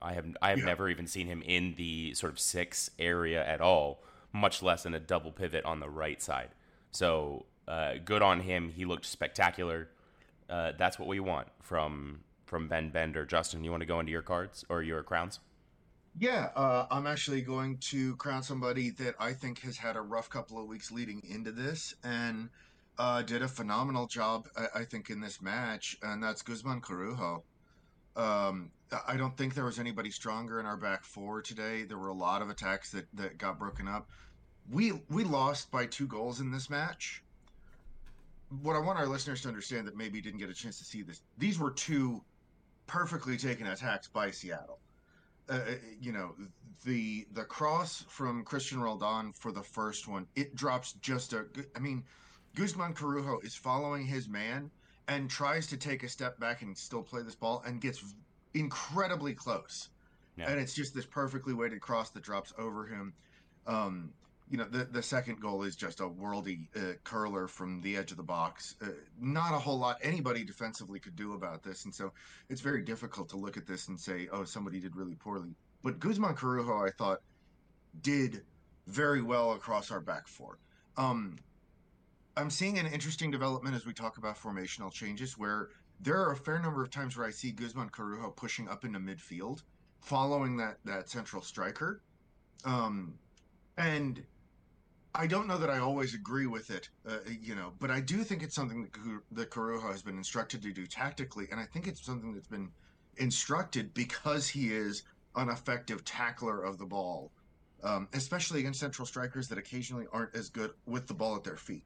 I 0.00 0.12
have 0.12 0.26
I 0.40 0.50
have 0.50 0.60
yeah. 0.60 0.64
never 0.66 0.88
even 0.88 1.06
seen 1.06 1.26
him 1.26 1.42
in 1.42 1.74
the 1.76 2.14
sort 2.14 2.32
of 2.32 2.38
six 2.38 2.90
area 2.98 3.44
at 3.44 3.60
all, 3.60 4.02
much 4.32 4.62
less 4.62 4.86
in 4.86 4.94
a 4.94 5.00
double 5.00 5.32
pivot 5.32 5.64
on 5.64 5.80
the 5.80 5.88
right 5.88 6.22
side. 6.22 6.50
So 6.92 7.46
uh, 7.66 7.94
good 8.04 8.22
on 8.22 8.40
him. 8.40 8.70
He 8.70 8.84
looked 8.84 9.06
spectacular 9.06 9.88
uh, 10.48 10.72
that's 10.78 10.98
what 10.98 11.08
we 11.08 11.20
want 11.20 11.48
from 11.60 12.20
from 12.46 12.68
Ben 12.68 12.90
Bender. 12.90 13.26
Justin, 13.26 13.62
you 13.64 13.70
want 13.70 13.82
to 13.82 13.86
go 13.86 14.00
into 14.00 14.12
your 14.12 14.22
cards 14.22 14.64
or 14.68 14.82
your 14.82 15.02
crowns? 15.02 15.40
Yeah, 16.18 16.48
uh, 16.56 16.86
I'm 16.90 17.06
actually 17.06 17.42
going 17.42 17.78
to 17.78 18.16
crown 18.16 18.42
somebody 18.42 18.90
that 18.90 19.14
I 19.20 19.32
think 19.32 19.60
has 19.60 19.76
had 19.76 19.96
a 19.96 20.00
rough 20.00 20.28
couple 20.28 20.58
of 20.58 20.66
weeks 20.66 20.90
leading 20.90 21.22
into 21.28 21.52
this 21.52 21.94
and 22.02 22.48
uh, 22.98 23.22
did 23.22 23.42
a 23.42 23.48
phenomenal 23.48 24.06
job, 24.06 24.48
I, 24.56 24.80
I, 24.80 24.84
think, 24.84 25.10
in 25.10 25.20
this 25.20 25.40
match, 25.40 25.96
and 26.02 26.20
that's 26.22 26.42
Guzman 26.42 26.80
Corujo. 26.80 27.44
Um, 28.16 28.72
I 29.06 29.16
don't 29.16 29.36
think 29.36 29.54
there 29.54 29.64
was 29.64 29.78
anybody 29.78 30.10
stronger 30.10 30.58
in 30.58 30.66
our 30.66 30.76
back 30.76 31.04
four 31.04 31.40
today. 31.40 31.84
There 31.84 31.98
were 31.98 32.08
a 32.08 32.14
lot 32.14 32.42
of 32.42 32.50
attacks 32.50 32.90
that, 32.92 33.06
that 33.14 33.38
got 33.38 33.58
broken 33.58 33.86
up. 33.86 34.08
We 34.70 34.92
we 35.08 35.22
lost 35.22 35.70
by 35.70 35.86
two 35.86 36.08
goals 36.08 36.40
in 36.40 36.50
this 36.50 36.68
match 36.68 37.22
what 38.62 38.76
I 38.76 38.78
want 38.78 38.98
our 38.98 39.06
listeners 39.06 39.42
to 39.42 39.48
understand 39.48 39.86
that 39.86 39.96
maybe 39.96 40.20
didn't 40.20 40.38
get 40.38 40.48
a 40.48 40.54
chance 40.54 40.78
to 40.78 40.84
see 40.84 41.02
this, 41.02 41.20
these 41.36 41.58
were 41.58 41.70
two 41.70 42.22
perfectly 42.86 43.36
taken 43.36 43.66
attacks 43.66 44.08
by 44.08 44.30
Seattle. 44.30 44.78
Uh, 45.48 45.52
uh, 45.52 45.74
you 46.00 46.12
know, 46.12 46.34
the 46.84 47.26
the 47.32 47.44
cross 47.44 48.04
from 48.08 48.44
Cristian 48.44 48.80
Roldan 48.80 49.32
for 49.32 49.52
the 49.52 49.62
first 49.62 50.06
one, 50.08 50.26
it 50.36 50.54
drops 50.54 50.92
just 50.94 51.32
a. 51.32 51.46
I 51.74 51.78
mean, 51.78 52.04
Guzman 52.54 52.94
Corujo 52.94 53.40
is 53.40 53.54
following 53.54 54.06
his 54.06 54.28
man 54.28 54.70
and 55.08 55.30
tries 55.30 55.66
to 55.68 55.76
take 55.76 56.02
a 56.02 56.08
step 56.08 56.38
back 56.38 56.62
and 56.62 56.76
still 56.76 57.02
play 57.02 57.22
this 57.22 57.34
ball 57.34 57.62
and 57.66 57.80
gets 57.80 58.14
incredibly 58.54 59.32
close. 59.32 59.88
Yeah. 60.36 60.50
And 60.50 60.60
it's 60.60 60.74
just 60.74 60.94
this 60.94 61.06
perfectly 61.06 61.54
weighted 61.54 61.80
cross 61.80 62.10
that 62.10 62.22
drops 62.22 62.52
over 62.58 62.86
him. 62.86 63.14
Um, 63.66 64.12
you 64.50 64.56
know, 64.56 64.64
the, 64.64 64.84
the 64.84 65.02
second 65.02 65.40
goal 65.40 65.62
is 65.62 65.76
just 65.76 66.00
a 66.00 66.08
worldy 66.08 66.68
uh, 66.76 66.94
curler 67.04 67.48
from 67.48 67.80
the 67.82 67.96
edge 67.96 68.10
of 68.10 68.16
the 68.16 68.22
box. 68.22 68.76
Uh, 68.82 68.86
not 69.20 69.52
a 69.52 69.58
whole 69.58 69.78
lot 69.78 69.98
anybody 70.02 70.44
defensively 70.44 70.98
could 70.98 71.16
do 71.16 71.34
about 71.34 71.62
this. 71.62 71.84
And 71.84 71.94
so 71.94 72.12
it's 72.48 72.60
very 72.60 72.82
difficult 72.82 73.28
to 73.30 73.36
look 73.36 73.56
at 73.56 73.66
this 73.66 73.88
and 73.88 74.00
say, 74.00 74.28
oh, 74.32 74.44
somebody 74.44 74.80
did 74.80 74.96
really 74.96 75.14
poorly. 75.14 75.54
But 75.82 76.00
Guzman 76.00 76.34
Corujo, 76.34 76.84
I 76.84 76.90
thought, 76.90 77.20
did 78.02 78.42
very 78.86 79.22
well 79.22 79.52
across 79.52 79.90
our 79.90 80.00
back 80.00 80.26
four. 80.26 80.58
Um, 80.96 81.36
I'm 82.36 82.50
seeing 82.50 82.78
an 82.78 82.86
interesting 82.86 83.30
development 83.30 83.74
as 83.74 83.84
we 83.84 83.92
talk 83.92 84.16
about 84.16 84.36
formational 84.36 84.92
changes 84.92 85.36
where 85.36 85.68
there 86.00 86.16
are 86.16 86.32
a 86.32 86.36
fair 86.36 86.58
number 86.58 86.82
of 86.82 86.90
times 86.90 87.16
where 87.16 87.26
I 87.26 87.30
see 87.30 87.50
Guzman 87.50 87.90
Corujo 87.90 88.30
pushing 88.30 88.68
up 88.68 88.84
into 88.84 88.98
midfield, 88.98 89.62
following 90.00 90.56
that, 90.56 90.78
that 90.84 91.10
central 91.10 91.42
striker. 91.42 92.00
Um, 92.64 93.14
and 93.76 94.24
I 95.18 95.26
don't 95.26 95.48
know 95.48 95.58
that 95.58 95.68
I 95.68 95.80
always 95.80 96.14
agree 96.14 96.46
with 96.46 96.70
it, 96.70 96.88
uh, 97.04 97.18
you 97.42 97.56
know, 97.56 97.72
but 97.80 97.90
I 97.90 98.00
do 98.00 98.22
think 98.22 98.40
it's 98.44 98.54
something 98.54 98.82
that, 98.82 99.20
that 99.32 99.50
Corujo 99.50 99.90
has 99.90 100.00
been 100.00 100.16
instructed 100.16 100.62
to 100.62 100.72
do 100.72 100.86
tactically, 100.86 101.48
and 101.50 101.58
I 101.58 101.64
think 101.64 101.88
it's 101.88 102.00
something 102.06 102.32
that's 102.32 102.46
been 102.46 102.70
instructed 103.16 103.92
because 103.94 104.48
he 104.48 104.72
is 104.72 105.02
an 105.34 105.48
effective 105.48 106.04
tackler 106.04 106.62
of 106.62 106.78
the 106.78 106.86
ball, 106.86 107.32
um, 107.82 108.06
especially 108.12 108.60
against 108.60 108.78
central 108.78 109.04
strikers 109.04 109.48
that 109.48 109.58
occasionally 109.58 110.06
aren't 110.12 110.36
as 110.36 110.50
good 110.50 110.70
with 110.86 111.08
the 111.08 111.14
ball 111.14 111.34
at 111.34 111.42
their 111.42 111.56
feet. 111.56 111.84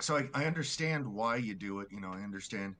So 0.00 0.16
I, 0.16 0.28
I 0.34 0.46
understand 0.46 1.06
why 1.06 1.36
you 1.36 1.54
do 1.54 1.78
it. 1.78 1.86
You 1.92 2.00
know, 2.00 2.10
I 2.12 2.22
understand 2.22 2.74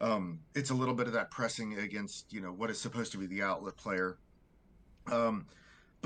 um, 0.00 0.38
it's 0.54 0.70
a 0.70 0.74
little 0.74 0.94
bit 0.94 1.08
of 1.08 1.12
that 1.14 1.32
pressing 1.32 1.76
against 1.78 2.32
you 2.32 2.40
know 2.40 2.52
what 2.52 2.70
is 2.70 2.80
supposed 2.80 3.10
to 3.12 3.18
be 3.18 3.26
the 3.26 3.42
outlet 3.42 3.76
player. 3.76 4.16
Um, 5.10 5.46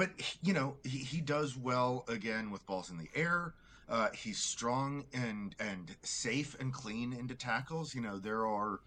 but 0.00 0.08
you 0.42 0.54
know 0.54 0.76
he, 0.82 0.96
he 0.96 1.20
does 1.20 1.58
well 1.58 2.06
again 2.08 2.50
with 2.50 2.64
balls 2.64 2.88
in 2.90 2.96
the 2.96 3.10
air. 3.14 3.52
Uh, 3.86 4.08
he's 4.14 4.38
strong 4.38 5.04
and 5.12 5.54
and 5.60 5.94
safe 6.02 6.56
and 6.58 6.72
clean 6.72 7.12
into 7.12 7.34
tackles. 7.34 7.94
You 7.94 8.00
know 8.00 8.18
there 8.18 8.46
are 8.46 8.80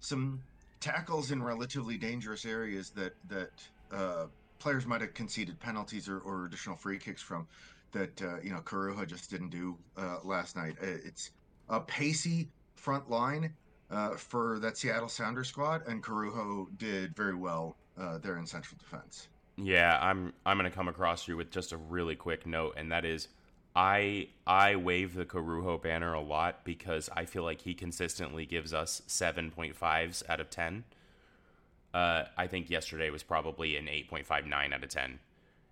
some 0.00 0.42
tackles 0.78 1.30
in 1.30 1.42
relatively 1.42 1.96
dangerous 1.96 2.44
areas 2.44 2.90
that 2.90 3.14
that 3.28 3.50
uh, 3.90 4.26
players 4.58 4.84
might 4.84 5.00
have 5.00 5.14
conceded 5.14 5.58
penalties 5.58 6.06
or, 6.06 6.18
or 6.18 6.44
additional 6.44 6.76
free 6.76 6.98
kicks 6.98 7.22
from 7.22 7.48
that 7.92 8.20
uh, 8.20 8.38
you 8.42 8.50
know 8.50 8.60
Corujo 8.60 9.06
just 9.06 9.30
didn't 9.30 9.48
do 9.48 9.74
uh, 9.96 10.18
last 10.22 10.54
night. 10.54 10.76
It's 10.82 11.30
a 11.70 11.80
pacey 11.80 12.50
front 12.74 13.08
line 13.08 13.54
uh, 13.90 14.16
for 14.16 14.58
that 14.58 14.76
Seattle 14.76 15.08
Sounder 15.08 15.44
squad, 15.44 15.86
and 15.88 16.02
Corujo 16.02 16.68
did 16.76 17.16
very 17.16 17.34
well 17.34 17.74
uh, 17.98 18.18
there 18.18 18.36
in 18.36 18.44
central 18.44 18.76
defense. 18.78 19.28
Yeah, 19.60 19.98
I'm 20.00 20.32
I'm 20.46 20.56
gonna 20.56 20.70
come 20.70 20.88
across 20.88 21.26
you 21.26 21.36
with 21.36 21.50
just 21.50 21.72
a 21.72 21.76
really 21.76 22.14
quick 22.14 22.46
note, 22.46 22.74
and 22.76 22.92
that 22.92 23.04
is, 23.04 23.28
I 23.74 24.28
I 24.46 24.76
wave 24.76 25.14
the 25.14 25.24
Corujo 25.24 25.78
banner 25.78 26.12
a 26.14 26.20
lot 26.20 26.64
because 26.64 27.10
I 27.14 27.24
feel 27.24 27.42
like 27.42 27.60
he 27.60 27.74
consistently 27.74 28.46
gives 28.46 28.72
us 28.72 29.02
seven 29.08 29.50
point 29.50 29.74
fives 29.74 30.22
out 30.28 30.40
of 30.40 30.48
ten. 30.48 30.84
Uh, 31.92 32.24
I 32.36 32.46
think 32.46 32.70
yesterday 32.70 33.10
was 33.10 33.24
probably 33.24 33.76
an 33.76 33.88
eight 33.88 34.08
point 34.08 34.26
five 34.26 34.46
nine 34.46 34.72
out 34.72 34.84
of 34.84 34.90
ten, 34.90 35.18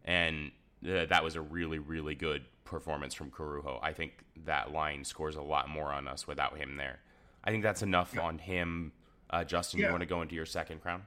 and 0.04 0.50
uh, 0.84 1.06
that 1.06 1.22
was 1.22 1.36
a 1.36 1.40
really 1.40 1.78
really 1.78 2.16
good 2.16 2.44
performance 2.64 3.14
from 3.14 3.30
Corujo. 3.30 3.78
I 3.82 3.92
think 3.92 4.24
that 4.44 4.72
line 4.72 5.04
scores 5.04 5.36
a 5.36 5.42
lot 5.42 5.68
more 5.68 5.92
on 5.92 6.08
us 6.08 6.26
without 6.26 6.56
him 6.56 6.76
there. 6.76 6.98
I 7.44 7.52
think 7.52 7.62
that's 7.62 7.82
enough 7.82 8.14
yeah. 8.16 8.22
on 8.22 8.38
him. 8.38 8.92
Uh, 9.30 9.44
Justin, 9.44 9.78
yeah. 9.78 9.86
you 9.86 9.92
want 9.92 10.02
to 10.02 10.08
go 10.08 10.22
into 10.22 10.34
your 10.34 10.46
second 10.46 10.82
crown? 10.82 11.02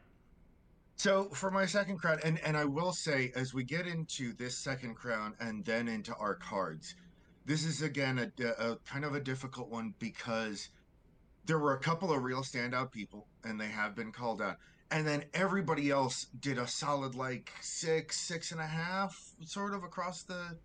So 0.99 1.29
for 1.29 1.49
my 1.49 1.65
second 1.65 1.97
crown, 1.97 2.19
and 2.25 2.39
and 2.39 2.57
I 2.57 2.65
will 2.65 2.91
say, 2.91 3.31
as 3.33 3.53
we 3.53 3.63
get 3.63 3.87
into 3.87 4.33
this 4.33 4.57
second 4.57 4.95
crown 4.95 5.33
and 5.39 5.63
then 5.63 5.87
into 5.87 6.13
our 6.15 6.35
cards, 6.35 6.93
this 7.45 7.63
is 7.63 7.81
again 7.81 8.19
a, 8.19 8.45
a, 8.47 8.75
kind 8.85 9.05
of 9.05 9.15
a 9.15 9.21
difficult 9.21 9.69
one 9.69 9.93
because 9.99 10.67
there 11.45 11.57
were 11.57 11.73
a 11.73 11.79
couple 11.79 12.11
of 12.11 12.21
real 12.21 12.41
standout 12.41 12.91
people, 12.91 13.27
and 13.45 13.57
they 13.57 13.67
have 13.67 13.95
been 13.95 14.11
called 14.11 14.41
out. 14.41 14.57
And 14.91 15.07
then 15.07 15.23
everybody 15.33 15.89
else 15.89 16.27
did 16.41 16.57
a 16.57 16.67
solid 16.67 17.15
like 17.15 17.53
six, 17.61 18.19
six 18.19 18.51
and 18.51 18.59
a 18.59 18.67
half, 18.67 19.17
sort 19.45 19.73
of 19.73 19.85
across 19.85 20.23
the. 20.23 20.57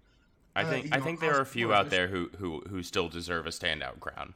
I 0.56 0.64
uh, 0.64 0.68
think 0.68 0.86
uh, 0.86 0.96
I 0.96 0.98
know, 0.98 1.04
think 1.04 1.20
there 1.20 1.36
are 1.36 1.42
a 1.42 1.46
few 1.46 1.72
out 1.72 1.90
there 1.90 2.08
who, 2.08 2.28
who 2.38 2.60
who 2.68 2.82
still 2.82 3.08
deserve 3.08 3.46
a 3.46 3.50
standout 3.50 4.00
crown. 4.00 4.34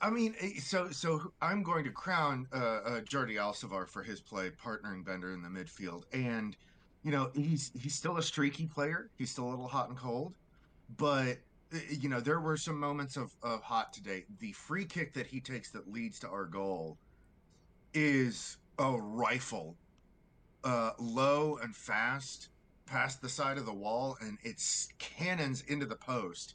I 0.00 0.10
mean, 0.10 0.34
eh, 0.40 0.58
so 0.58 0.90
so 0.90 1.32
I'm 1.42 1.62
going 1.62 1.84
to 1.84 1.90
crown 1.90 2.46
uh, 2.52 2.56
uh, 2.56 3.00
Jordy 3.00 3.34
Alcivar 3.34 3.86
for 3.86 4.02
his 4.02 4.20
play, 4.20 4.50
partnering 4.50 5.04
Bender 5.04 5.32
in 5.32 5.42
the 5.42 5.48
midfield, 5.48 6.04
and 6.12 6.56
you 7.02 7.10
know 7.10 7.30
he's 7.34 7.70
he's 7.78 7.94
still 7.94 8.16
a 8.16 8.22
streaky 8.22 8.66
player. 8.66 9.10
He's 9.18 9.30
still 9.30 9.48
a 9.48 9.50
little 9.50 9.68
hot 9.68 9.88
and 9.88 9.98
cold, 9.98 10.34
but 10.96 11.38
eh, 11.72 11.78
you 11.90 12.08
know 12.08 12.20
there 12.20 12.40
were 12.40 12.56
some 12.56 12.78
moments 12.78 13.16
of, 13.16 13.34
of 13.42 13.62
hot 13.62 13.92
today. 13.92 14.24
The 14.38 14.52
free 14.52 14.86
kick 14.86 15.12
that 15.14 15.26
he 15.26 15.40
takes 15.40 15.70
that 15.72 15.90
leads 15.90 16.18
to 16.20 16.28
our 16.28 16.44
goal 16.44 16.96
is 17.92 18.56
a 18.78 18.92
rifle, 18.92 19.76
uh, 20.64 20.92
low 20.98 21.58
and 21.62 21.76
fast 21.76 22.48
past 22.90 23.22
the 23.22 23.28
side 23.28 23.56
of 23.56 23.66
the 23.66 23.72
wall, 23.72 24.16
and 24.20 24.36
it's 24.42 24.88
cannons 24.98 25.62
into 25.68 25.86
the 25.86 25.94
post. 25.94 26.54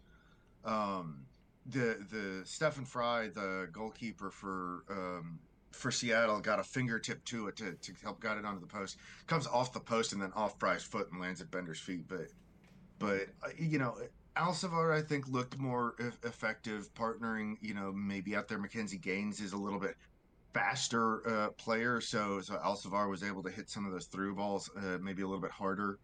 Um, 0.66 1.26
the 1.66 1.98
the 2.12 2.42
Stefan 2.46 2.86
Frei, 2.86 3.30
the 3.30 3.68
goalkeeper 3.72 4.30
for 4.30 4.84
um, 4.90 5.40
for 5.72 5.92
Seattle, 5.92 6.40
got 6.40 6.60
a 6.60 6.64
fingertip 6.64 7.24
to 7.26 7.48
it 7.48 7.56
to, 7.58 7.74
to 7.74 7.94
help 8.04 8.20
guide 8.20 8.38
it 8.38 8.46
onto 8.46 8.62
the 8.62 8.68
post. 8.68 8.98
Comes 9.28 9.48
off 9.48 9.74
the 9.74 9.80
post 9.80 10.14
and 10.14 10.22
then 10.22 10.32
off 10.34 10.60
Frei's 10.60 10.84
foot 10.84 11.12
and 11.12 11.20
lands 11.20 11.42
at 11.42 11.52
Bender's 11.52 11.80
feet. 11.80 12.08
But 12.08 12.28
but 13.00 13.28
uh, 13.44 13.50
you 13.58 13.80
know, 13.80 13.98
Alcivar 14.38 14.96
I 14.96 15.02
think 15.02 15.28
looked 15.28 15.58
more 15.58 15.96
effective 16.24 16.94
partnering. 16.94 17.56
You 17.62 17.74
know, 17.74 17.92
maybe 17.92 18.36
out 18.36 18.48
there 18.48 18.60
McKinze 18.60 19.00
Gaines 19.02 19.42
is 19.42 19.54
a 19.54 19.58
little 19.58 19.80
bit 19.80 19.96
faster 20.54 21.28
uh, 21.28 21.50
player, 21.52 22.00
so 22.00 22.42
so 22.42 22.56
Alcivar 22.56 23.10
was 23.10 23.24
able 23.24 23.44
to 23.44 23.50
hit 23.50 23.70
some 23.70 23.86
of 23.86 23.92
those 23.92 24.06
through 24.06 24.36
balls 24.36 24.70
uh, 24.78 24.98
maybe 25.02 25.24
a 25.24 25.28
little 25.28 25.42
bit 25.42 25.52
harder. 25.52 26.00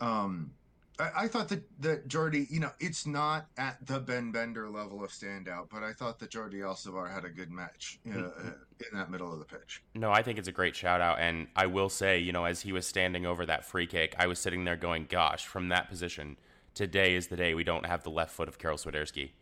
Um, 0.00 0.52
I, 0.98 1.10
I, 1.16 1.28
thought 1.28 1.48
that 1.48 1.62
that 1.80 2.08
Jordy, 2.08 2.46
you 2.50 2.60
know, 2.60 2.70
it's 2.78 3.06
not 3.06 3.46
at 3.58 3.84
the 3.86 3.98
Ben 3.98 4.30
Bender 4.30 4.68
level 4.68 5.02
of 5.02 5.10
standout, 5.10 5.68
but 5.70 5.82
I 5.82 5.92
thought 5.92 6.18
that 6.20 6.30
Jordy 6.30 6.58
Alcivar 6.58 7.12
had 7.12 7.24
a 7.24 7.30
good 7.30 7.50
match 7.50 7.98
uh, 8.06 8.14
mm-hmm. 8.14 8.48
in 8.48 8.98
that 8.98 9.10
middle 9.10 9.32
of 9.32 9.38
the 9.38 9.44
pitch. 9.44 9.82
No, 9.94 10.10
I 10.12 10.22
think 10.22 10.38
it's 10.38 10.48
a 10.48 10.52
great 10.52 10.76
shout 10.76 11.00
out, 11.00 11.18
and 11.18 11.48
I 11.56 11.66
will 11.66 11.88
say, 11.88 12.18
you 12.18 12.32
know, 12.32 12.44
as 12.44 12.60
he 12.60 12.72
was 12.72 12.86
standing 12.86 13.26
over 13.26 13.44
that 13.46 13.64
free 13.64 13.86
kick, 13.86 14.14
I 14.18 14.26
was 14.26 14.38
sitting 14.38 14.64
there 14.64 14.76
going, 14.76 15.06
"Gosh, 15.08 15.46
from 15.46 15.68
that 15.68 15.88
position, 15.88 16.36
today 16.74 17.14
is 17.14 17.26
the 17.26 17.36
day 17.36 17.54
we 17.54 17.64
don't 17.64 17.86
have 17.86 18.04
the 18.04 18.10
left 18.10 18.32
foot 18.32 18.48
of 18.48 18.58
Karol 18.58 18.78
Swiderski," 18.78 19.32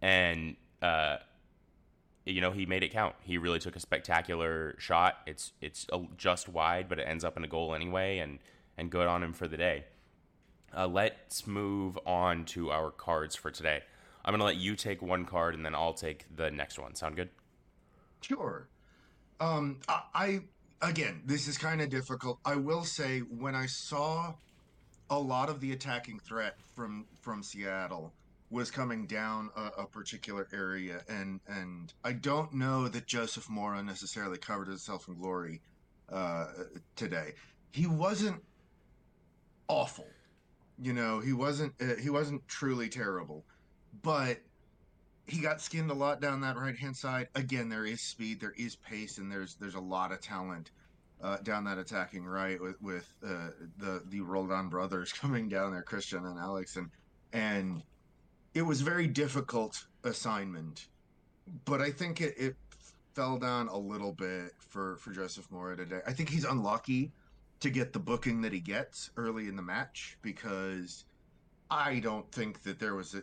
and 0.00 0.56
uh, 0.80 1.18
you 2.24 2.40
know, 2.40 2.52
he 2.52 2.66
made 2.66 2.82
it 2.82 2.90
count. 2.90 3.14
He 3.22 3.38
really 3.38 3.58
took 3.58 3.76
a 3.76 3.80
spectacular 3.80 4.74
shot. 4.78 5.18
It's 5.26 5.52
it's 5.60 5.86
just 6.16 6.48
wide, 6.48 6.88
but 6.88 6.98
it 6.98 7.02
ends 7.02 7.24
up 7.24 7.36
in 7.36 7.44
a 7.44 7.48
goal 7.48 7.74
anyway, 7.74 8.18
and 8.18 8.38
and 8.78 8.90
good 8.90 9.06
on 9.06 9.22
him 9.22 9.32
for 9.32 9.48
the 9.48 9.56
day. 9.56 9.84
Uh, 10.76 10.86
let's 10.86 11.46
move 11.46 11.98
on 12.06 12.44
to 12.46 12.70
our 12.70 12.90
cards 12.90 13.34
for 13.34 13.50
today. 13.50 13.82
I'm 14.24 14.32
going 14.32 14.40
to 14.40 14.44
let 14.44 14.56
you 14.56 14.76
take 14.76 15.02
one 15.02 15.24
card 15.24 15.54
and 15.54 15.64
then 15.64 15.74
I'll 15.74 15.94
take 15.94 16.24
the 16.34 16.50
next 16.50 16.78
one. 16.78 16.94
Sound 16.94 17.16
good? 17.16 17.30
Sure. 18.20 18.68
Um, 19.40 19.78
I, 19.88 20.02
I 20.14 20.40
again, 20.82 21.22
this 21.24 21.48
is 21.48 21.58
kind 21.58 21.80
of 21.80 21.88
difficult. 21.88 22.38
I 22.44 22.56
will 22.56 22.84
say 22.84 23.20
when 23.20 23.54
I 23.54 23.66
saw 23.66 24.34
a 25.08 25.18
lot 25.18 25.48
of 25.48 25.60
the 25.60 25.72
attacking 25.72 26.20
threat 26.20 26.56
from 26.74 27.06
from 27.20 27.42
Seattle 27.42 28.12
was 28.50 28.70
coming 28.70 29.06
down 29.06 29.50
a, 29.56 29.82
a, 29.82 29.86
particular 29.86 30.48
area, 30.52 31.02
and 31.08 31.40
and 31.48 31.92
I 32.04 32.12
don't 32.12 32.52
know 32.52 32.88
that 32.88 33.06
Joseph 33.06 33.48
Mora 33.48 33.82
necessarily 33.82 34.38
covered 34.38 34.68
himself 34.68 35.08
in 35.08 35.14
glory 35.14 35.60
uh, 36.10 36.46
today. 36.96 37.34
He 37.72 37.86
wasn't 37.86 38.42
awful. 39.68 40.08
You 40.82 40.92
know, 40.92 41.20
he 41.20 41.32
wasn't 41.32 41.74
uh, 41.80 41.96
he 42.00 42.10
wasn't 42.10 42.46
truly 42.48 42.88
terrible, 42.88 43.44
but 44.02 44.38
he 45.26 45.40
got 45.40 45.60
skinned 45.60 45.90
a 45.90 45.94
lot 45.94 46.20
down 46.20 46.40
that 46.40 46.56
right 46.56 46.76
hand 46.76 46.96
side. 46.96 47.28
Again, 47.34 47.68
there 47.68 47.86
is 47.86 48.00
speed, 48.00 48.40
there 48.40 48.54
is 48.56 48.76
pace, 48.76 49.18
and 49.18 49.30
there's 49.30 49.56
there's 49.56 49.74
a 49.74 49.80
lot 49.80 50.10
of 50.10 50.20
talent 50.20 50.70
uh, 51.22 51.36
down 51.38 51.64
that 51.64 51.78
attacking 51.78 52.24
right 52.24 52.60
with 52.60 52.80
with 52.80 53.12
uh, 53.24 53.50
the 53.78 54.02
the 54.08 54.20
Roldan 54.20 54.68
brothers 54.68 55.12
coming 55.20 55.48
down 55.48 55.72
there, 55.72 55.82
Cristian 55.82 56.26
and 56.26 56.38
Alex, 56.38 56.76
and 56.76 56.90
and 57.32 57.82
it 58.54 58.62
was 58.62 58.80
very 58.80 59.06
difficult 59.06 59.86
assignment, 60.04 60.88
but 61.64 61.80
I 61.80 61.90
think 61.90 62.20
it, 62.20 62.34
it 62.36 62.56
fell 63.14 63.38
down 63.38 63.68
a 63.68 63.76
little 63.76 64.12
bit 64.12 64.52
for 64.58 64.96
for 64.96 65.12
Joseph 65.12 65.50
Mora 65.50 65.76
today. 65.76 66.00
I 66.06 66.12
think 66.12 66.28
he's 66.28 66.44
unlucky 66.44 67.12
to 67.60 67.70
get 67.70 67.92
the 67.92 67.98
booking 67.98 68.40
that 68.42 68.52
he 68.52 68.60
gets 68.60 69.10
early 69.16 69.46
in 69.46 69.56
the 69.56 69.62
match 69.62 70.16
because 70.22 71.04
I 71.70 72.00
don't 72.00 72.30
think 72.32 72.62
that 72.64 72.80
there 72.80 72.94
was 72.94 73.14
a, 73.14 73.22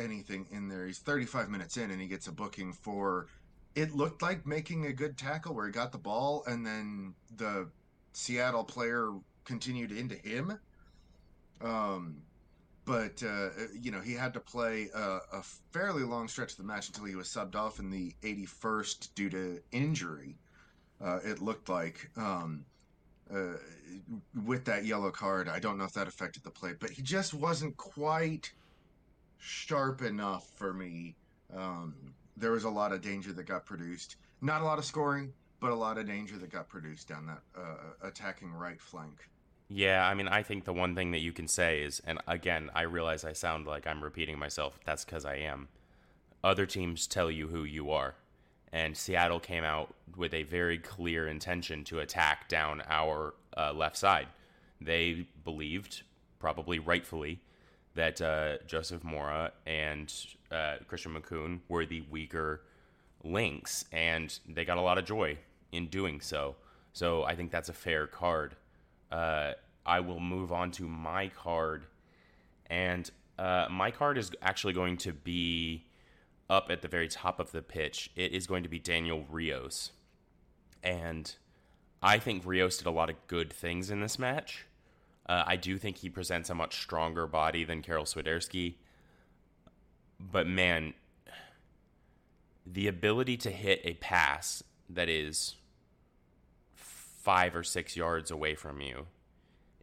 anything 0.00 0.46
in 0.50 0.68
there. 0.68 0.86
He's 0.86 0.98
35 0.98 1.48
minutes 1.48 1.76
in 1.76 1.90
and 1.90 2.00
he 2.00 2.06
gets 2.06 2.26
a 2.26 2.32
booking 2.32 2.72
for 2.72 3.26
it 3.74 3.94
looked 3.94 4.22
like 4.22 4.46
making 4.46 4.86
a 4.86 4.92
good 4.92 5.16
tackle 5.16 5.54
where 5.54 5.66
he 5.66 5.72
got 5.72 5.92
the 5.92 5.98
ball 5.98 6.44
and 6.46 6.66
then 6.66 7.14
the 7.36 7.68
Seattle 8.12 8.64
player 8.64 9.12
continued 9.44 9.92
into 9.92 10.16
him. 10.16 10.58
Um, 11.60 12.22
but 12.84 13.22
uh, 13.22 13.50
you 13.78 13.90
know 13.90 14.00
he 14.00 14.14
had 14.14 14.32
to 14.34 14.40
play 14.40 14.88
a, 14.94 15.18
a, 15.32 15.42
fairly 15.72 16.04
long 16.04 16.28
stretch 16.28 16.52
of 16.52 16.56
the 16.58 16.64
match 16.64 16.88
until 16.88 17.04
he 17.04 17.16
was 17.16 17.28
subbed 17.28 17.54
off 17.54 17.80
in 17.80 17.90
the 17.90 18.14
81st 18.22 19.14
due 19.14 19.28
to 19.30 19.60
injury. 19.72 20.36
Uh, 21.00 21.18
it 21.24 21.42
looked 21.42 21.68
like. 21.68 22.10
Um, 22.16 22.64
uh, 23.32 23.56
with 24.44 24.64
that 24.64 24.84
yellow 24.84 25.10
card. 25.10 25.48
I 25.48 25.58
don't 25.58 25.78
know 25.78 25.84
if 25.84 25.92
that 25.92 26.08
affected 26.08 26.42
the 26.42 26.50
play, 26.50 26.72
but 26.78 26.90
he 26.90 27.02
just 27.02 27.34
wasn't 27.34 27.76
quite 27.76 28.52
sharp 29.38 30.02
enough 30.02 30.48
for 30.56 30.72
me. 30.72 31.16
Um, 31.54 31.94
there 32.36 32.52
was 32.52 32.64
a 32.64 32.70
lot 32.70 32.92
of 32.92 33.00
danger 33.00 33.32
that 33.32 33.44
got 33.44 33.64
produced. 33.64 34.16
Not 34.40 34.62
a 34.62 34.64
lot 34.64 34.78
of 34.78 34.84
scoring, 34.84 35.32
but 35.60 35.70
a 35.70 35.74
lot 35.74 35.98
of 35.98 36.06
danger 36.06 36.36
that 36.38 36.50
got 36.50 36.68
produced 36.68 37.08
down 37.08 37.26
that 37.26 37.42
uh, 37.56 38.06
attacking 38.06 38.52
right 38.52 38.80
flank. 38.80 39.28
Yeah, 39.68 40.06
I 40.06 40.14
mean, 40.14 40.28
I 40.28 40.42
think 40.42 40.64
the 40.64 40.72
one 40.72 40.94
thing 40.94 41.10
that 41.10 41.20
you 41.20 41.32
can 41.32 41.46
say 41.46 41.82
is, 41.82 42.00
and 42.06 42.18
again, 42.26 42.70
I 42.74 42.82
realize 42.82 43.24
I 43.24 43.34
sound 43.34 43.66
like 43.66 43.86
I'm 43.86 44.02
repeating 44.02 44.38
myself. 44.38 44.78
That's 44.86 45.04
because 45.04 45.26
I 45.26 45.36
am. 45.36 45.68
Other 46.42 46.64
teams 46.64 47.06
tell 47.06 47.30
you 47.30 47.48
who 47.48 47.64
you 47.64 47.90
are 47.90 48.14
and 48.72 48.96
Seattle 48.96 49.40
came 49.40 49.64
out 49.64 49.94
with 50.16 50.34
a 50.34 50.42
very 50.44 50.78
clear 50.78 51.28
intention 51.28 51.84
to 51.84 52.00
attack 52.00 52.48
down 52.48 52.82
our 52.88 53.34
uh, 53.56 53.72
left 53.72 53.96
side. 53.96 54.28
They 54.80 55.26
believed, 55.44 56.02
probably 56.38 56.78
rightfully, 56.78 57.40
that 57.94 58.20
uh, 58.20 58.58
Joseph 58.66 59.02
Mora 59.02 59.52
and 59.66 60.12
uh, 60.52 60.76
Christian 60.86 61.14
Makoun 61.14 61.60
were 61.68 61.86
the 61.86 62.02
weaker 62.10 62.62
links, 63.24 63.84
and 63.92 64.38
they 64.48 64.64
got 64.64 64.78
a 64.78 64.82
lot 64.82 64.98
of 64.98 65.04
joy 65.04 65.36
in 65.72 65.86
doing 65.86 66.20
so. 66.20 66.56
So 66.92 67.24
I 67.24 67.34
think 67.34 67.50
that's 67.50 67.68
a 67.68 67.74
fair 67.74 68.06
card. 68.06 68.54
Uh, 69.10 69.52
I 69.84 70.00
will 70.00 70.20
move 70.20 70.52
on 70.52 70.70
to 70.72 70.84
my 70.84 71.28
card, 71.28 71.86
and 72.66 73.10
uh, 73.38 73.66
my 73.70 73.90
card 73.90 74.18
is 74.18 74.30
actually 74.42 74.74
going 74.74 74.98
to 74.98 75.12
be 75.12 75.84
up 76.50 76.70
at 76.70 76.82
the 76.82 76.88
very 76.88 77.08
top 77.08 77.40
of 77.40 77.52
the 77.52 77.62
pitch, 77.62 78.10
it 78.16 78.32
is 78.32 78.46
going 78.46 78.62
to 78.62 78.68
be 78.68 78.78
Daniel 78.78 79.24
Rios. 79.30 79.92
And 80.82 81.34
I 82.02 82.18
think 82.18 82.46
Rios 82.46 82.78
did 82.78 82.86
a 82.86 82.92
lot 82.92 83.10
of 83.10 83.16
good 83.26 83.52
things 83.52 83.90
in 83.90 84.00
this 84.00 84.18
match. 84.18 84.66
Uh, 85.28 85.44
I 85.46 85.56
do 85.56 85.76
think 85.76 85.98
he 85.98 86.08
presents 86.08 86.48
a 86.48 86.54
much 86.54 86.80
stronger 86.80 87.26
body 87.26 87.64
than 87.64 87.82
Karol 87.82 88.04
Swiderski. 88.04 88.76
But 90.18 90.46
man, 90.46 90.94
the 92.66 92.88
ability 92.88 93.36
to 93.38 93.50
hit 93.50 93.80
a 93.84 93.94
pass 93.94 94.62
that 94.88 95.08
is 95.08 95.54
five 96.74 97.54
or 97.54 97.62
six 97.62 97.96
yards 97.96 98.30
away 98.30 98.54
from 98.54 98.80
you 98.80 99.06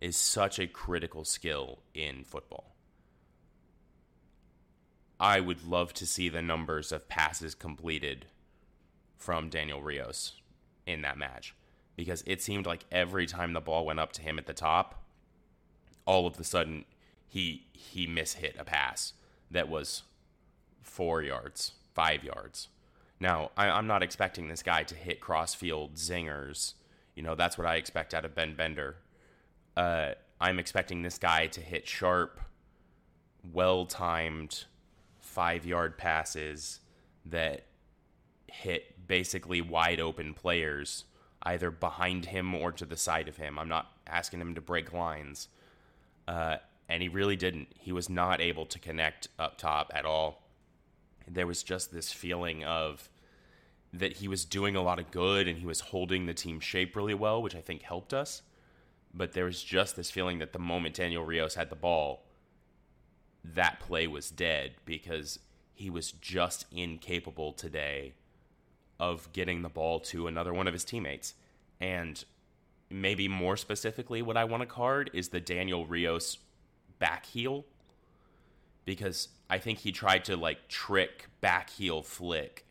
is 0.01 0.15
such 0.15 0.60
a 0.60 0.67
critical 0.67 1.24
skill 1.24 1.79
in 1.93 2.24
football. 2.24 2.75
I 5.19 5.39
would 5.39 5.65
love 5.65 5.93
to 5.93 6.05
see 6.05 6.29
the 6.29 6.41
numbers 6.41 6.91
of 6.91 7.07
passes 7.07 7.55
completed 7.55 8.25
from 9.17 9.50
Daniel 9.50 9.81
Rios 9.81 10.34
in 10.86 11.01
that 11.01 11.17
match 11.17 11.55
because 11.95 12.24
it 12.25 12.41
seemed 12.41 12.65
like 12.65 12.86
every 12.91 13.25
time 13.25 13.53
the 13.53 13.62
ball 13.62 13.86
went 13.86 14.00
up 14.00 14.12
to 14.13 14.22
him 14.22 14.38
at 14.38 14.45
the 14.45 14.53
top, 14.53 15.03
all 16.05 16.27
of 16.27 16.39
a 16.39 16.43
sudden 16.43 16.86
he 17.27 17.65
he 17.72 18.07
mishit 18.07 18.60
a 18.60 18.63
pass 18.63 19.13
that 19.50 19.69
was 19.69 20.03
four 20.81 21.22
yards, 21.22 21.74
five 21.93 22.24
yards. 22.24 22.67
Now 23.19 23.51
I, 23.57 23.67
am 23.67 23.88
not 23.88 24.03
expecting 24.03 24.48
this 24.48 24.62
guy 24.62 24.84
to 24.84 24.95
hit 24.95 25.22
crossfield 25.22 25.95
zingers. 25.95 26.74
You 27.15 27.24
know 27.24 27.36
that's 27.36 27.57
what 27.57 27.65
I 27.65 27.75
expect 27.75 28.13
out 28.13 28.25
of 28.25 28.36
Ben 28.36 28.55
Bender. 28.55 28.98
Uh, 29.77 30.12
I'm 30.39 30.60
expecting 30.60 31.01
this 31.01 31.17
guy 31.17 31.48
to 31.48 31.62
hit 31.62 31.88
sharp 31.88 32.41
well 33.53 33.86
timed 33.86 34.65
five 35.36 35.65
yard 35.65 35.98
passes 35.98 36.80
that 37.25 37.65
hit 38.48 39.06
basically 39.06 39.60
wide 39.60 40.00
open 40.00 40.34
players 40.34 41.04
either 41.44 41.70
behind 41.70 42.27
him 42.27 42.56
or 42.56 42.72
to 42.72 42.86
the 42.86 42.96
side 42.96 43.27
of 43.27 43.36
him. 43.36 43.60
I'm 43.60 43.68
not 43.68 43.92
asking 44.08 44.39
him 44.39 44.56
to 44.56 44.62
break 44.62 44.94
lines. 44.94 45.50
Uh, 46.25 46.56
and 46.88 47.04
he 47.04 47.10
really 47.10 47.36
didn't. 47.36 47.68
He 47.77 47.92
was 47.92 48.10
not 48.10 48.39
able 48.39 48.65
to 48.68 48.80
connect 48.80 49.27
up 49.38 49.58
top 49.58 49.92
at 49.94 50.06
all. 50.06 50.42
There 51.27 51.46
was 51.46 51.63
just 51.63 51.92
this 51.92 52.13
feeling 52.13 52.63
of 52.63 53.10
that 53.92 54.13
he 54.13 54.27
was 54.27 54.46
doing 54.46 54.75
a 54.75 54.82
lot 54.82 55.00
of 55.00 55.12
good 55.12 55.48
and 55.48 55.58
he 55.58 55.65
was 55.65 55.82
holding 55.82 56.25
the 56.25 56.34
team 56.34 56.62
shape 56.62 56.96
really 56.96 57.13
well, 57.13 57.42
which 57.42 57.56
I 57.56 57.62
think 57.62 57.82
helped 57.82 58.13
us. 58.13 58.42
But 59.13 59.34
there 59.34 59.46
was 59.46 59.62
just 59.62 59.98
this 59.98 60.10
feeling 60.10 60.39
that 60.39 60.54
the 60.54 60.60
moment 60.60 60.96
Daniel 60.96 61.25
Rios 61.25 61.56
had 61.56 61.70
the 61.70 61.75
ball, 61.75 62.25
that 63.54 63.80
play 63.80 64.08
was 64.08 64.30
dead 64.30 64.74
because 64.86 65.40
he 65.74 65.90
was 65.90 66.12
just 66.12 66.66
incapable 66.72 67.52
today 67.54 68.14
of 69.00 69.32
getting 69.34 69.62
the 69.62 69.70
ball 69.70 70.00
to 70.00 70.28
another 70.28 70.54
one 70.54 70.68
of 70.68 70.74
his 70.74 70.86
teammates. 70.86 71.34
And 71.80 72.24
maybe 72.90 73.28
more 73.28 73.58
specifically, 73.58 74.22
what 74.22 74.38
I 74.38 74.46
want 74.46 74.62
to 74.62 74.68
card 74.68 75.12
is 75.14 75.30
the 75.30 75.40
Daniel 75.42 75.86
Rios 75.86 76.38
back 76.98 77.25
heel 77.25 77.66
because 78.86 79.30
I 79.50 79.58
think 79.58 79.80
he 79.80 79.92
tried 79.92 80.25
to 80.25 80.38
like 80.38 80.68
trick 80.68 81.28
back 81.42 81.70
heel 81.70 82.02
flick 82.02 82.66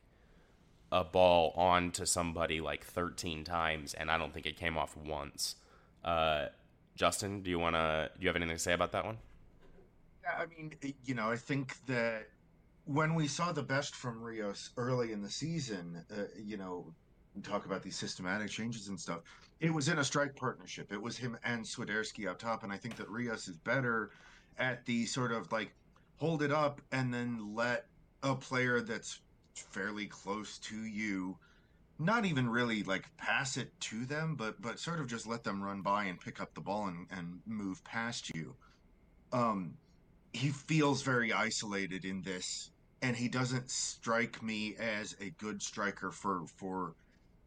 a 0.90 1.02
ball 1.02 1.52
onto 1.56 2.06
somebody 2.06 2.60
like 2.60 2.84
13 2.84 3.42
times, 3.42 3.94
and 3.94 4.10
I 4.10 4.16
don't 4.16 4.32
think 4.32 4.46
it 4.46 4.56
came 4.56 4.78
off 4.78 4.96
once. 4.96 5.56
Uh, 6.04 6.46
Justin, 6.94 7.42
do 7.42 7.50
you 7.50 7.58
want 7.58 7.74
to? 7.74 8.10
Do 8.16 8.22
you 8.22 8.28
have 8.28 8.36
anything 8.36 8.54
to 8.54 8.62
say 8.62 8.72
about 8.72 8.92
that 8.92 9.04
one? 9.04 9.18
I 10.26 10.46
mean, 10.46 10.72
you 11.04 11.14
know, 11.14 11.30
I 11.30 11.36
think 11.36 11.76
that 11.86 12.28
when 12.84 13.14
we 13.14 13.28
saw 13.28 13.52
the 13.52 13.62
best 13.62 13.94
from 13.94 14.22
Rios 14.22 14.70
early 14.76 15.12
in 15.12 15.22
the 15.22 15.30
season, 15.30 16.04
uh, 16.10 16.24
you 16.42 16.56
know, 16.56 16.92
talk 17.42 17.66
about 17.66 17.82
these 17.82 17.96
systematic 17.96 18.48
changes 18.48 18.88
and 18.88 19.00
stuff. 19.00 19.20
It 19.60 19.72
was 19.72 19.88
in 19.88 19.98
a 19.98 20.04
strike 20.04 20.36
partnership. 20.36 20.92
It 20.92 21.00
was 21.00 21.16
him 21.16 21.36
and 21.44 21.64
Swiderski 21.64 22.28
up 22.28 22.38
top, 22.38 22.62
and 22.62 22.72
I 22.72 22.76
think 22.76 22.96
that 22.96 23.08
Rios 23.08 23.48
is 23.48 23.56
better 23.56 24.10
at 24.58 24.84
the 24.84 25.06
sort 25.06 25.32
of 25.32 25.50
like 25.50 25.74
hold 26.16 26.42
it 26.42 26.52
up 26.52 26.80
and 26.92 27.12
then 27.12 27.54
let 27.54 27.86
a 28.22 28.34
player 28.34 28.80
that's 28.80 29.20
fairly 29.54 30.06
close 30.06 30.58
to 30.58 30.76
you 30.76 31.36
not 31.98 32.24
even 32.24 32.48
really 32.48 32.82
like 32.82 33.04
pass 33.16 33.56
it 33.56 33.70
to 33.80 34.04
them 34.04 34.34
but 34.34 34.60
but 34.60 34.78
sort 34.78 35.00
of 35.00 35.06
just 35.06 35.26
let 35.26 35.44
them 35.44 35.62
run 35.62 35.80
by 35.80 36.04
and 36.04 36.20
pick 36.20 36.40
up 36.40 36.54
the 36.54 36.60
ball 36.60 36.86
and, 36.86 37.06
and 37.10 37.40
move 37.46 37.82
past 37.84 38.34
you 38.34 38.54
um 39.32 39.74
he 40.34 40.48
feels 40.48 41.02
very 41.02 41.32
isolated 41.32 42.04
in 42.04 42.20
this 42.22 42.70
and 43.02 43.16
he 43.16 43.28
doesn't 43.28 43.70
strike 43.70 44.42
me 44.42 44.74
as 44.78 45.16
a 45.20 45.30
good 45.38 45.62
striker 45.62 46.10
for 46.10 46.44
for 46.56 46.94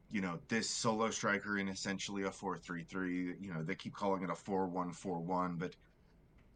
you 0.09 0.21
know 0.21 0.39
this 0.47 0.69
solo 0.69 1.09
striker 1.11 1.57
in 1.57 1.67
essentially 1.67 2.23
a 2.23 2.29
4-3-3 2.29 3.35
you 3.41 3.53
know 3.53 3.61
they 3.61 3.75
keep 3.75 3.93
calling 3.93 4.23
it 4.23 4.29
a 4.29 4.33
4-1-4-1 4.33 5.59
but 5.59 5.75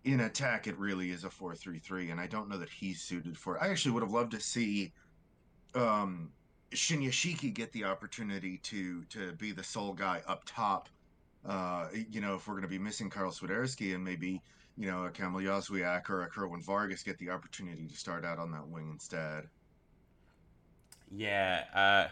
in 0.05 0.21
attack 0.21 0.67
it 0.67 0.77
really 0.77 1.11
is 1.11 1.25
a 1.25 1.29
4-3-3 1.29 2.11
and 2.11 2.19
I 2.19 2.27
don't 2.27 2.47
know 2.47 2.57
that 2.57 2.69
he's 2.69 3.01
suited 3.01 3.37
for 3.37 3.57
it. 3.57 3.61
I 3.61 3.67
actually 3.67 3.91
would 3.91 4.03
have 4.03 4.13
loved 4.13 4.31
to 4.31 4.39
see 4.39 4.93
um 5.75 6.31
Shinyashiki 6.71 7.53
get 7.53 7.73
the 7.73 7.83
opportunity 7.83 8.57
to 8.59 9.03
to 9.05 9.33
be 9.33 9.51
the 9.51 9.63
sole 9.63 9.93
guy 9.93 10.21
up 10.27 10.43
top 10.45 10.87
uh 11.45 11.87
you 12.09 12.21
know 12.21 12.35
if 12.35 12.47
we're 12.47 12.53
going 12.53 12.63
to 12.63 12.69
be 12.69 12.79
missing 12.79 13.09
Karol 13.09 13.33
Swiderski 13.33 13.93
and 13.93 14.03
maybe 14.03 14.41
you 14.77 14.89
know, 14.89 15.05
a 15.05 15.09
Kamil 15.09 15.41
Jozwiak 15.41 16.09
or 16.09 16.23
a 16.23 16.27
Kerwin 16.27 16.61
Vargas 16.61 17.03
get 17.03 17.17
the 17.17 17.29
opportunity 17.29 17.87
to 17.87 17.95
start 17.95 18.25
out 18.25 18.39
on 18.39 18.51
that 18.51 18.67
wing 18.67 18.89
instead. 18.91 19.47
Yeah, 21.11 21.63
uh, 21.73 22.07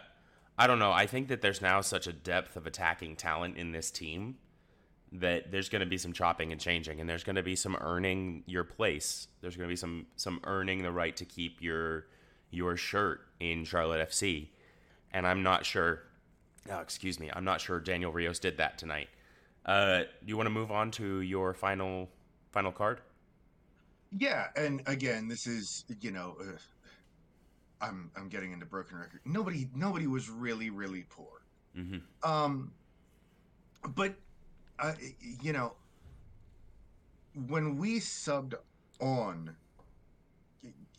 I 0.58 0.66
don't 0.66 0.78
know. 0.78 0.92
I 0.92 1.06
think 1.06 1.28
that 1.28 1.40
there's 1.40 1.62
now 1.62 1.80
such 1.80 2.06
a 2.06 2.12
depth 2.12 2.56
of 2.56 2.66
attacking 2.66 3.16
talent 3.16 3.56
in 3.56 3.72
this 3.72 3.90
team 3.90 4.36
that 5.12 5.50
there's 5.50 5.68
going 5.68 5.80
to 5.80 5.86
be 5.86 5.98
some 5.98 6.12
chopping 6.12 6.52
and 6.52 6.60
changing, 6.60 7.00
and 7.00 7.08
there's 7.08 7.24
going 7.24 7.36
to 7.36 7.42
be 7.42 7.56
some 7.56 7.76
earning 7.80 8.44
your 8.46 8.62
place. 8.62 9.26
There's 9.40 9.56
going 9.56 9.68
to 9.68 9.72
be 9.72 9.76
some 9.76 10.06
some 10.16 10.40
earning 10.44 10.82
the 10.82 10.92
right 10.92 11.16
to 11.16 11.24
keep 11.24 11.62
your 11.62 12.06
your 12.50 12.76
shirt 12.76 13.22
in 13.40 13.64
Charlotte 13.64 14.08
FC, 14.10 14.48
and 15.12 15.26
I'm 15.26 15.42
not 15.42 15.64
sure. 15.64 16.02
Oh, 16.70 16.80
excuse 16.80 17.18
me. 17.18 17.30
I'm 17.32 17.44
not 17.44 17.60
sure 17.60 17.80
Daniel 17.80 18.12
Rios 18.12 18.38
did 18.38 18.58
that 18.58 18.76
tonight. 18.76 19.08
Uh, 19.64 20.00
do 20.00 20.26
you 20.26 20.36
want 20.36 20.46
to 20.46 20.50
move 20.50 20.70
on 20.70 20.90
to 20.92 21.22
your 21.22 21.54
final 21.54 22.10
final 22.50 22.72
card? 22.72 23.00
Yeah, 24.16 24.48
and 24.56 24.82
again, 24.86 25.28
this 25.28 25.46
is 25.46 25.84
you 26.00 26.10
know, 26.10 26.36
uh, 26.40 26.56
I'm 27.80 28.10
I'm 28.16 28.28
getting 28.28 28.52
into 28.52 28.66
broken 28.66 28.98
record. 28.98 29.20
Nobody 29.24 29.68
nobody 29.74 30.06
was 30.06 30.28
really 30.28 30.70
really 30.70 31.04
poor. 31.08 31.42
Mm-hmm. 31.76 31.98
Um, 32.28 32.72
but 33.94 34.14
uh, 34.78 34.94
you 35.40 35.52
know, 35.52 35.74
when 37.48 37.76
we 37.76 38.00
subbed 38.00 38.54
on, 39.00 39.54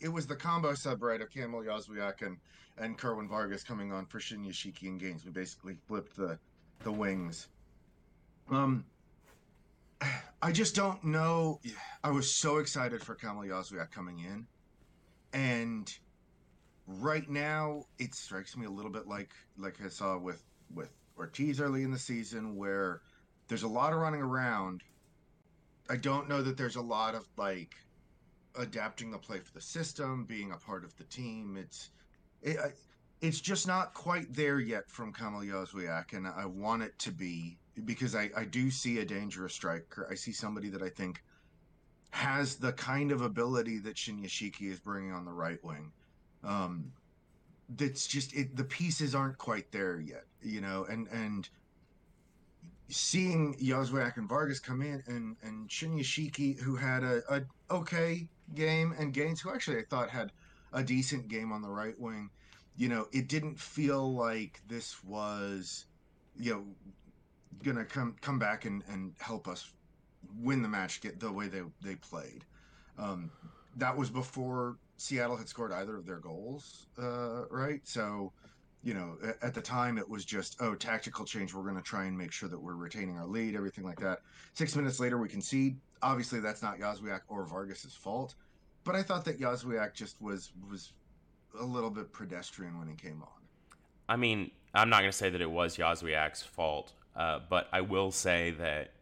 it 0.00 0.08
was 0.08 0.26
the 0.26 0.36
combo 0.36 0.74
sub 0.74 1.02
right 1.02 1.20
of 1.20 1.30
Kamil 1.30 1.60
Jozwiak 1.60 2.22
and 2.22 2.38
and 2.78 2.96
Kerwin 2.96 3.28
Vargas 3.28 3.62
coming 3.62 3.92
on 3.92 4.06
for 4.06 4.18
Shinyashiki 4.18 4.88
and 4.88 4.98
Gaines. 4.98 5.24
We 5.24 5.30
basically 5.30 5.76
flipped 5.86 6.16
the 6.16 6.38
the 6.82 6.92
wings. 6.92 7.48
Um, 8.50 8.84
I 10.44 10.50
just 10.50 10.74
don't 10.74 11.02
know. 11.04 11.60
I 12.02 12.10
was 12.10 12.34
so 12.34 12.58
excited 12.58 13.00
for 13.00 13.14
Kamil 13.14 13.44
Jozwiak 13.44 13.92
coming 13.92 14.18
in, 14.18 14.44
and 15.32 15.92
right 16.88 17.28
now 17.30 17.86
it 18.00 18.12
strikes 18.12 18.56
me 18.56 18.66
a 18.66 18.70
little 18.70 18.90
bit 18.90 19.06
like 19.06 19.30
like 19.56 19.76
I 19.84 19.88
saw 19.88 20.18
with 20.18 20.42
with 20.74 20.90
Ortiz 21.16 21.60
early 21.60 21.84
in 21.84 21.92
the 21.92 21.98
season, 21.98 22.56
where 22.56 23.02
there's 23.46 23.62
a 23.62 23.68
lot 23.68 23.92
of 23.92 24.00
running 24.00 24.20
around. 24.20 24.82
I 25.88 25.96
don't 25.96 26.28
know 26.28 26.42
that 26.42 26.56
there's 26.56 26.76
a 26.76 26.82
lot 26.82 27.14
of 27.14 27.24
like 27.36 27.76
adapting 28.56 29.12
the 29.12 29.18
play 29.18 29.38
for 29.38 29.52
the 29.52 29.60
system, 29.60 30.24
being 30.24 30.50
a 30.50 30.56
part 30.56 30.84
of 30.84 30.96
the 30.96 31.04
team. 31.04 31.56
It's 31.56 31.90
it, 32.42 32.58
it's 33.20 33.40
just 33.40 33.68
not 33.68 33.94
quite 33.94 34.34
there 34.34 34.58
yet 34.58 34.90
from 34.90 35.12
Kamil 35.12 35.42
Jozwiak, 35.42 36.14
and 36.14 36.26
I 36.26 36.46
want 36.46 36.82
it 36.82 36.98
to 36.98 37.12
be 37.12 37.60
because 37.84 38.14
I, 38.14 38.30
I 38.36 38.44
do 38.44 38.70
see 38.70 38.98
a 38.98 39.04
dangerous 39.04 39.54
striker. 39.54 40.06
I 40.10 40.14
see 40.14 40.32
somebody 40.32 40.68
that 40.70 40.82
I 40.82 40.88
think 40.88 41.22
has 42.10 42.56
the 42.56 42.72
kind 42.72 43.10
of 43.10 43.22
ability 43.22 43.78
that 43.78 43.96
Shinyashiki 43.96 44.70
is 44.70 44.78
bringing 44.78 45.12
on 45.12 45.24
the 45.24 45.32
right 45.32 45.62
wing. 45.64 45.90
Um, 46.44 46.92
that's 47.76 48.06
just 48.06 48.34
it. 48.34 48.56
The 48.56 48.64
pieces 48.64 49.14
aren't 49.14 49.38
quite 49.38 49.72
there 49.72 49.98
yet, 49.98 50.24
you 50.42 50.60
know, 50.60 50.84
and 50.88 51.08
and 51.08 51.48
seeing 52.88 53.54
Jozwiak 53.54 54.18
and 54.18 54.28
Vargas 54.28 54.60
come 54.60 54.82
in 54.82 55.02
and 55.06 55.36
and 55.42 55.68
Shinyashiki, 55.68 56.58
who 56.58 56.76
had 56.76 57.02
a, 57.02 57.22
a 57.34 57.42
okay 57.70 58.28
game, 58.54 58.94
and 58.98 59.14
Gaines, 59.14 59.40
who 59.40 59.50
actually 59.50 59.78
I 59.78 59.84
thought 59.88 60.10
had 60.10 60.32
a 60.72 60.82
decent 60.82 61.28
game 61.28 61.52
on 61.52 61.62
the 61.62 61.70
right 61.70 61.98
wing. 61.98 62.30
You 62.76 62.88
know, 62.88 63.06
it 63.12 63.28
didn't 63.28 63.58
feel 63.58 64.14
like 64.14 64.60
this 64.66 65.02
was, 65.04 65.86
you 66.36 66.52
know, 66.52 66.64
gonna 67.62 67.84
come 67.84 68.16
come 68.20 68.38
back 68.38 68.64
and, 68.64 68.82
and 68.88 69.12
help 69.18 69.48
us 69.48 69.72
win 70.40 70.62
the 70.62 70.68
match 70.68 71.00
get 71.00 71.20
the 71.20 71.30
way 71.30 71.48
they 71.48 71.62
they 71.82 71.96
played. 71.96 72.44
Um, 72.98 73.30
that 73.76 73.96
was 73.96 74.10
before 74.10 74.76
Seattle 74.96 75.36
had 75.36 75.48
scored 75.48 75.72
either 75.72 75.96
of 75.96 76.06
their 76.06 76.18
goals, 76.18 76.86
uh, 76.96 77.46
right? 77.50 77.80
So, 77.84 78.32
you 78.82 78.94
know, 78.94 79.16
at 79.42 79.54
the 79.54 79.60
time 79.60 79.98
it 79.98 80.08
was 80.08 80.24
just 80.24 80.56
oh 80.60 80.74
tactical 80.74 81.24
change. 81.24 81.54
We're 81.54 81.62
going 81.62 81.76
to 81.76 81.82
try 81.82 82.04
and 82.04 82.16
make 82.16 82.32
sure 82.32 82.48
that 82.48 82.58
we're 82.60 82.74
retaining 82.74 83.16
our 83.16 83.26
lead, 83.26 83.56
everything 83.56 83.84
like 83.84 83.98
that. 84.00 84.20
Six 84.54 84.76
minutes 84.76 85.00
later, 85.00 85.18
we 85.18 85.28
concede. 85.28 85.76
Obviously, 86.02 86.40
that's 86.40 86.62
not 86.62 86.78
Jozwiak 86.78 87.20
or 87.28 87.44
Vargas's 87.44 87.94
fault, 87.94 88.34
but 88.84 88.94
I 88.94 89.02
thought 89.02 89.24
that 89.24 89.40
Jozwiak 89.40 89.94
just 89.94 90.20
was 90.20 90.52
was 90.68 90.92
a 91.58 91.64
little 91.64 91.90
bit 91.90 92.12
pedestrian 92.12 92.78
when 92.78 92.88
he 92.88 92.94
came 92.94 93.22
on. 93.22 93.42
I 94.08 94.16
mean, 94.16 94.50
I'm 94.74 94.90
not 94.90 95.00
going 95.00 95.10
to 95.10 95.16
say 95.16 95.30
that 95.30 95.40
it 95.40 95.50
was 95.50 95.76
Jozwiak's 95.76 96.42
fault. 96.42 96.92
Uh, 97.14 97.40
but 97.48 97.68
I 97.72 97.82
will 97.82 98.10
say 98.10 98.50
that, 98.52 98.92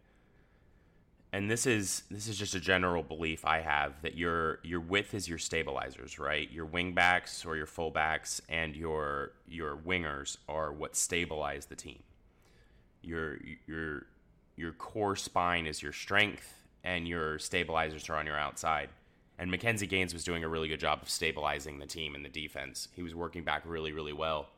and 1.32 1.48
this 1.48 1.64
is 1.64 2.02
this 2.10 2.26
is 2.26 2.36
just 2.36 2.56
a 2.56 2.60
general 2.60 3.04
belief 3.04 3.44
I 3.44 3.60
have 3.60 4.02
that 4.02 4.16
your 4.16 4.58
your 4.64 4.80
width 4.80 5.14
is 5.14 5.28
your 5.28 5.38
stabilizers, 5.38 6.18
right? 6.18 6.50
Your 6.50 6.66
wingbacks 6.66 7.46
or 7.46 7.56
your 7.56 7.66
fullbacks 7.66 8.40
and 8.48 8.74
your 8.74 9.32
your 9.48 9.76
wingers 9.76 10.38
are 10.48 10.72
what 10.72 10.96
stabilize 10.96 11.66
the 11.66 11.76
team. 11.76 12.02
Your 13.02 13.38
your 13.66 14.06
your 14.56 14.72
core 14.72 15.16
spine 15.16 15.66
is 15.66 15.82
your 15.82 15.92
strength, 15.92 16.52
and 16.82 17.06
your 17.06 17.38
stabilizers 17.38 18.08
are 18.08 18.16
on 18.16 18.26
your 18.26 18.38
outside. 18.38 18.90
And 19.38 19.50
McKinze 19.50 19.88
Gaines 19.88 20.12
was 20.12 20.22
doing 20.22 20.44
a 20.44 20.48
really 20.48 20.68
good 20.68 20.80
job 20.80 21.00
of 21.00 21.08
stabilizing 21.08 21.78
the 21.78 21.86
team 21.86 22.14
and 22.14 22.22
the 22.22 22.28
defense. 22.28 22.88
He 22.94 23.02
was 23.02 23.14
working 23.14 23.42
back 23.42 23.62
really, 23.64 23.92
really 23.92 24.12
well. 24.12 24.48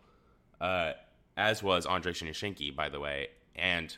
Uh, 0.60 0.94
as 1.36 1.62
was 1.62 1.86
Andrei 1.86 2.12
Shinyashiki, 2.12 2.74
by 2.74 2.88
the 2.88 2.98
way. 2.98 3.28
And 3.54 3.96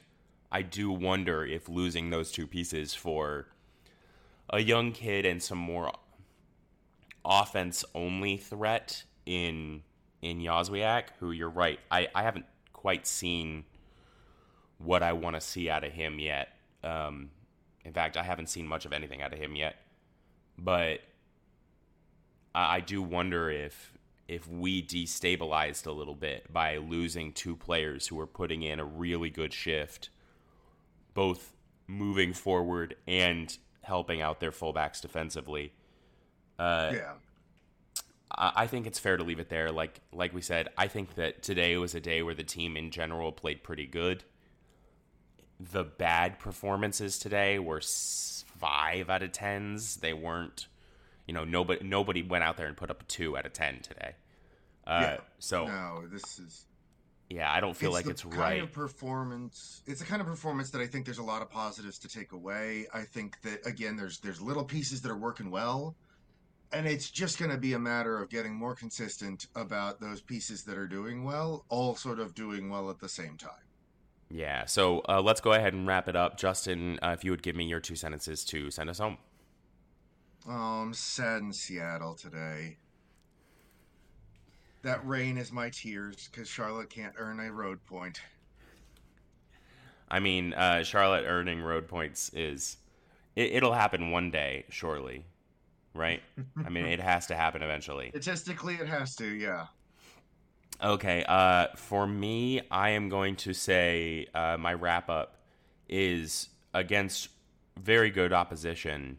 I 0.51 0.63
do 0.63 0.91
wonder 0.91 1.45
if 1.45 1.69
losing 1.69 2.11
those 2.11 2.31
two 2.33 2.47
pieces 2.47 2.95
for 2.95 3.47
a 4.51 4.61
young 4.61 4.93
kid 4.93 5.25
and 5.25 5.43
some 5.43 5.59
more 5.59 5.93
offense 7.25 7.85
only 7.95 8.37
threat 8.37 9.05
in 9.27 9.83
in 10.23 10.41
Jozwiak, 10.41 11.09
who 11.21 11.33
you're 11.33 11.51
right. 11.51 11.79
I, 11.91 12.09
I 12.15 12.23
haven't 12.23 12.47
quite 12.73 13.07
seen 13.07 13.65
what 14.79 15.03
I 15.03 15.13
want 15.13 15.37
to 15.37 15.41
see 15.41 15.69
out 15.69 15.85
of 15.85 15.93
him 15.93 16.19
yet. 16.19 16.49
Um, 16.83 17.31
in 17.85 17.93
fact, 17.93 18.17
I 18.17 18.23
haven't 18.23 18.49
seen 18.49 18.67
much 18.67 18.87
of 18.87 18.93
anything 18.93 19.21
out 19.21 19.33
of 19.35 19.39
him 19.39 19.55
yet. 19.55 19.77
But 20.59 21.01
I, 22.55 22.77
I 22.77 22.81
do 22.81 23.03
wonder 23.03 23.51
if 23.51 23.93
if 24.29 24.49
we 24.49 24.83
destabilized 24.83 25.87
a 25.87 25.93
little 25.93 26.15
bit 26.15 26.53
by 26.53 26.79
losing 26.79 27.33
two 27.33 27.57
players 27.57 28.07
who 28.07 28.17
were 28.17 28.27
putting 28.27 28.63
in 28.63 28.81
a 28.81 28.85
really 28.85 29.31
good 29.31 29.53
shift, 29.53 30.11
both 31.13 31.55
moving 31.87 32.33
forward 32.33 32.97
and 33.07 33.59
helping 33.83 34.21
out 34.21 34.41
their 34.41 34.51
fullbacks 34.51 35.01
defensively. 35.01 35.73
Uh, 36.59 36.93
yeah. 36.95 37.13
I 38.37 38.67
think 38.67 38.87
it's 38.87 38.99
fair 38.99 39.17
to 39.17 39.23
leave 39.23 39.39
it 39.39 39.49
there. 39.49 39.71
Like 39.71 40.01
like 40.13 40.35
we 40.35 40.41
said, 40.41 40.69
I 40.77 40.89
think 40.89 41.15
that 41.15 41.43
today 41.43 41.77
was 41.77 41.95
a 41.95 42.01
day 42.01 42.23
where 42.23 42.35
the 42.35 42.43
team 42.43 42.77
in 42.77 42.91
general 42.91 43.31
played 43.31 43.63
pretty 43.63 43.87
good. 43.87 44.25
The 45.61 45.85
bad 45.85 46.41
performances 46.41 47.19
today 47.19 47.61
were 47.61 47.81
five 47.81 49.09
out 49.09 49.23
of 49.23 49.31
tens. 49.31 49.97
They 49.97 50.13
weren't, 50.13 50.67
you 51.27 51.35
know, 51.35 51.45
nobody 51.45 51.85
nobody 51.85 52.23
went 52.23 52.45
out 52.45 52.57
there 52.57 52.67
and 52.67 52.77
put 52.77 52.91
up 52.91 53.03
a 53.03 53.05
two 53.05 53.37
out 53.37 53.47
of 53.47 53.53
ten 53.53 53.81
today. 53.81 54.15
Uh, 54.87 55.01
yeah. 55.03 55.17
So 55.39 55.67
no, 55.67 56.05
this 56.11 56.39
is 56.39 56.67
yeah, 57.31 57.51
I 57.51 57.61
don't 57.61 57.75
feel 57.75 57.89
it's 57.89 57.95
like 57.95 58.05
the 58.05 58.11
it's 58.11 58.23
kind 58.23 58.37
right. 58.37 58.63
of 58.63 58.73
performance. 58.73 59.83
It's 59.87 60.01
the 60.01 60.07
kind 60.07 60.21
of 60.21 60.29
performance 60.29 60.71
that 60.71 60.81
I 60.81 60.87
think 60.87 61.05
there's 61.05 61.19
a 61.19 61.25
lot 61.25 61.43
of 61.43 61.51
positives 61.51 61.99
to 62.01 62.09
take 62.09 62.33
away. 62.33 62.87
I 62.93 63.03
think 63.03 63.41
that 63.43 63.67
again, 63.67 63.97
there's 63.97 64.19
there's 64.19 64.41
little 64.41 64.65
pieces 64.65 65.01
that 65.03 65.11
are 65.11 65.17
working 65.17 65.51
well, 65.51 65.97
and 66.73 66.87
it's 66.87 67.11
just 67.11 67.39
going 67.39 67.51
to 67.51 67.57
be 67.57 67.73
a 67.73 67.79
matter 67.79 68.21
of 68.21 68.29
getting 68.29 68.55
more 68.55 68.75
consistent 68.75 69.47
about 69.57 70.01
those 70.01 70.21
pieces 70.21 70.65
that 70.65 70.77
are 70.77 70.87
doing 70.87 71.25
well, 71.25 71.65
all 71.71 71.97
sort 71.97 72.21
of 72.21 72.35
doing 72.35 72.69
well 72.69 72.91
at 72.91 73.01
the 73.01 73.09
same 73.09 73.37
time. 73.37 73.51
Yeah. 74.31 74.67
So 74.67 75.03
uh, 75.09 75.23
let's 75.23 75.41
go 75.41 75.55
ahead 75.55 75.73
and 75.73 75.87
wrap 75.87 76.09
it 76.09 76.17
up, 76.17 76.37
Justin. 76.37 76.99
Uh, 77.03 77.15
if 77.17 77.25
you 77.25 77.31
would 77.31 77.43
give 77.43 77.57
me 77.57 77.65
your 77.65 77.81
two 77.81 77.97
sentences 77.97 78.45
to 78.47 78.71
send 78.71 78.91
us 78.91 78.99
home. 78.99 79.17
Oh, 80.47 80.53
I'm 80.53 80.93
sad 80.93 81.43
in 81.43 81.53
Seattle 81.53 82.15
today. 82.15 82.77
That 84.83 85.07
rain 85.07 85.39
is 85.39 85.51
my 85.51 85.71
tears 85.71 86.29
because 86.31 86.49
Charlotte 86.49 86.91
can't 86.91 87.15
earn 87.17 87.41
a 87.41 87.51
road 87.51 87.85
point. 87.87 88.21
I 90.11 90.21
mean, 90.21 90.53
uh, 90.53 90.83
Charlotte 90.83 91.25
earning 91.27 91.63
road 91.63 91.89
points 91.89 92.31
is 92.35 92.77
it, 93.35 93.53
it'll 93.53 93.73
happen 93.73 94.11
one 94.11 94.31
day, 94.31 94.67
surely, 94.69 95.25
right? 95.95 96.23
I 96.65 96.69
mean, 96.69 96.85
it 96.85 97.01
has 97.01 97.27
to 97.29 97.35
happen 97.35 97.63
eventually. 97.63 98.09
Statistically, 98.11 98.75
it 98.75 98.87
has 98.87 99.17
to, 99.17 99.27
yeah. 99.27 99.67
Okay. 100.83 101.25
Uh, 101.27 101.69
for 101.77 102.07
me, 102.07 102.61
I 102.71 102.91
am 102.91 103.09
going 103.09 103.37
to 103.37 103.55
say 103.55 104.27
uh, 104.35 104.59
my 104.59 104.75
wrap 104.75 105.09
up 105.09 105.39
is 105.89 106.51
against 106.75 107.29
very 107.81 108.11
good 108.11 108.33
opposition. 108.33 109.19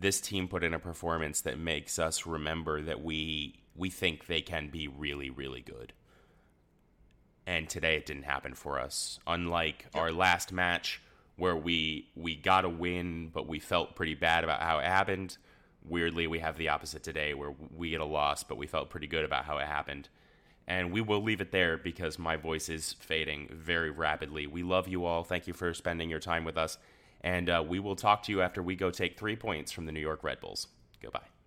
This 0.00 0.20
team 0.20 0.46
put 0.46 0.62
in 0.62 0.74
a 0.74 0.78
performance 0.78 1.40
that 1.40 1.58
makes 1.58 1.98
us 1.98 2.24
remember 2.24 2.80
that 2.82 3.02
we 3.02 3.56
we 3.74 3.90
think 3.90 4.26
they 4.26 4.40
can 4.40 4.68
be 4.68 4.86
really 4.86 5.28
really 5.28 5.60
good. 5.60 5.92
And 7.46 7.68
today 7.68 7.96
it 7.96 8.06
didn't 8.06 8.24
happen 8.24 8.54
for 8.54 8.78
us. 8.78 9.18
Unlike 9.26 9.86
our 9.94 10.12
last 10.12 10.52
match 10.52 11.00
where 11.36 11.56
we 11.56 12.10
we 12.14 12.36
got 12.36 12.64
a 12.64 12.68
win 12.68 13.30
but 13.34 13.48
we 13.48 13.58
felt 13.58 13.96
pretty 13.96 14.14
bad 14.14 14.44
about 14.44 14.60
how 14.60 14.78
it 14.78 14.84
happened. 14.84 15.36
Weirdly, 15.84 16.26
we 16.26 16.38
have 16.40 16.58
the 16.58 16.68
opposite 16.68 17.02
today 17.02 17.34
where 17.34 17.54
we 17.74 17.90
get 17.90 18.00
a 18.00 18.04
loss 18.04 18.44
but 18.44 18.56
we 18.56 18.68
felt 18.68 18.90
pretty 18.90 19.08
good 19.08 19.24
about 19.24 19.46
how 19.46 19.58
it 19.58 19.66
happened. 19.66 20.08
And 20.68 20.92
we 20.92 21.00
will 21.00 21.22
leave 21.22 21.40
it 21.40 21.50
there 21.50 21.76
because 21.76 22.20
my 22.20 22.36
voice 22.36 22.68
is 22.68 22.92
fading 22.92 23.48
very 23.50 23.90
rapidly. 23.90 24.46
We 24.46 24.62
love 24.62 24.86
you 24.86 25.06
all. 25.06 25.24
Thank 25.24 25.48
you 25.48 25.54
for 25.54 25.74
spending 25.74 26.08
your 26.08 26.20
time 26.20 26.44
with 26.44 26.58
us. 26.58 26.78
And 27.22 27.50
uh, 27.50 27.64
we 27.66 27.78
will 27.80 27.96
talk 27.96 28.22
to 28.24 28.32
you 28.32 28.40
after 28.40 28.62
we 28.62 28.76
go 28.76 28.90
take 28.90 29.18
three 29.18 29.36
points 29.36 29.72
from 29.72 29.86
the 29.86 29.92
New 29.92 30.00
York 30.00 30.22
Red 30.22 30.40
Bulls. 30.40 30.68
Goodbye. 31.02 31.37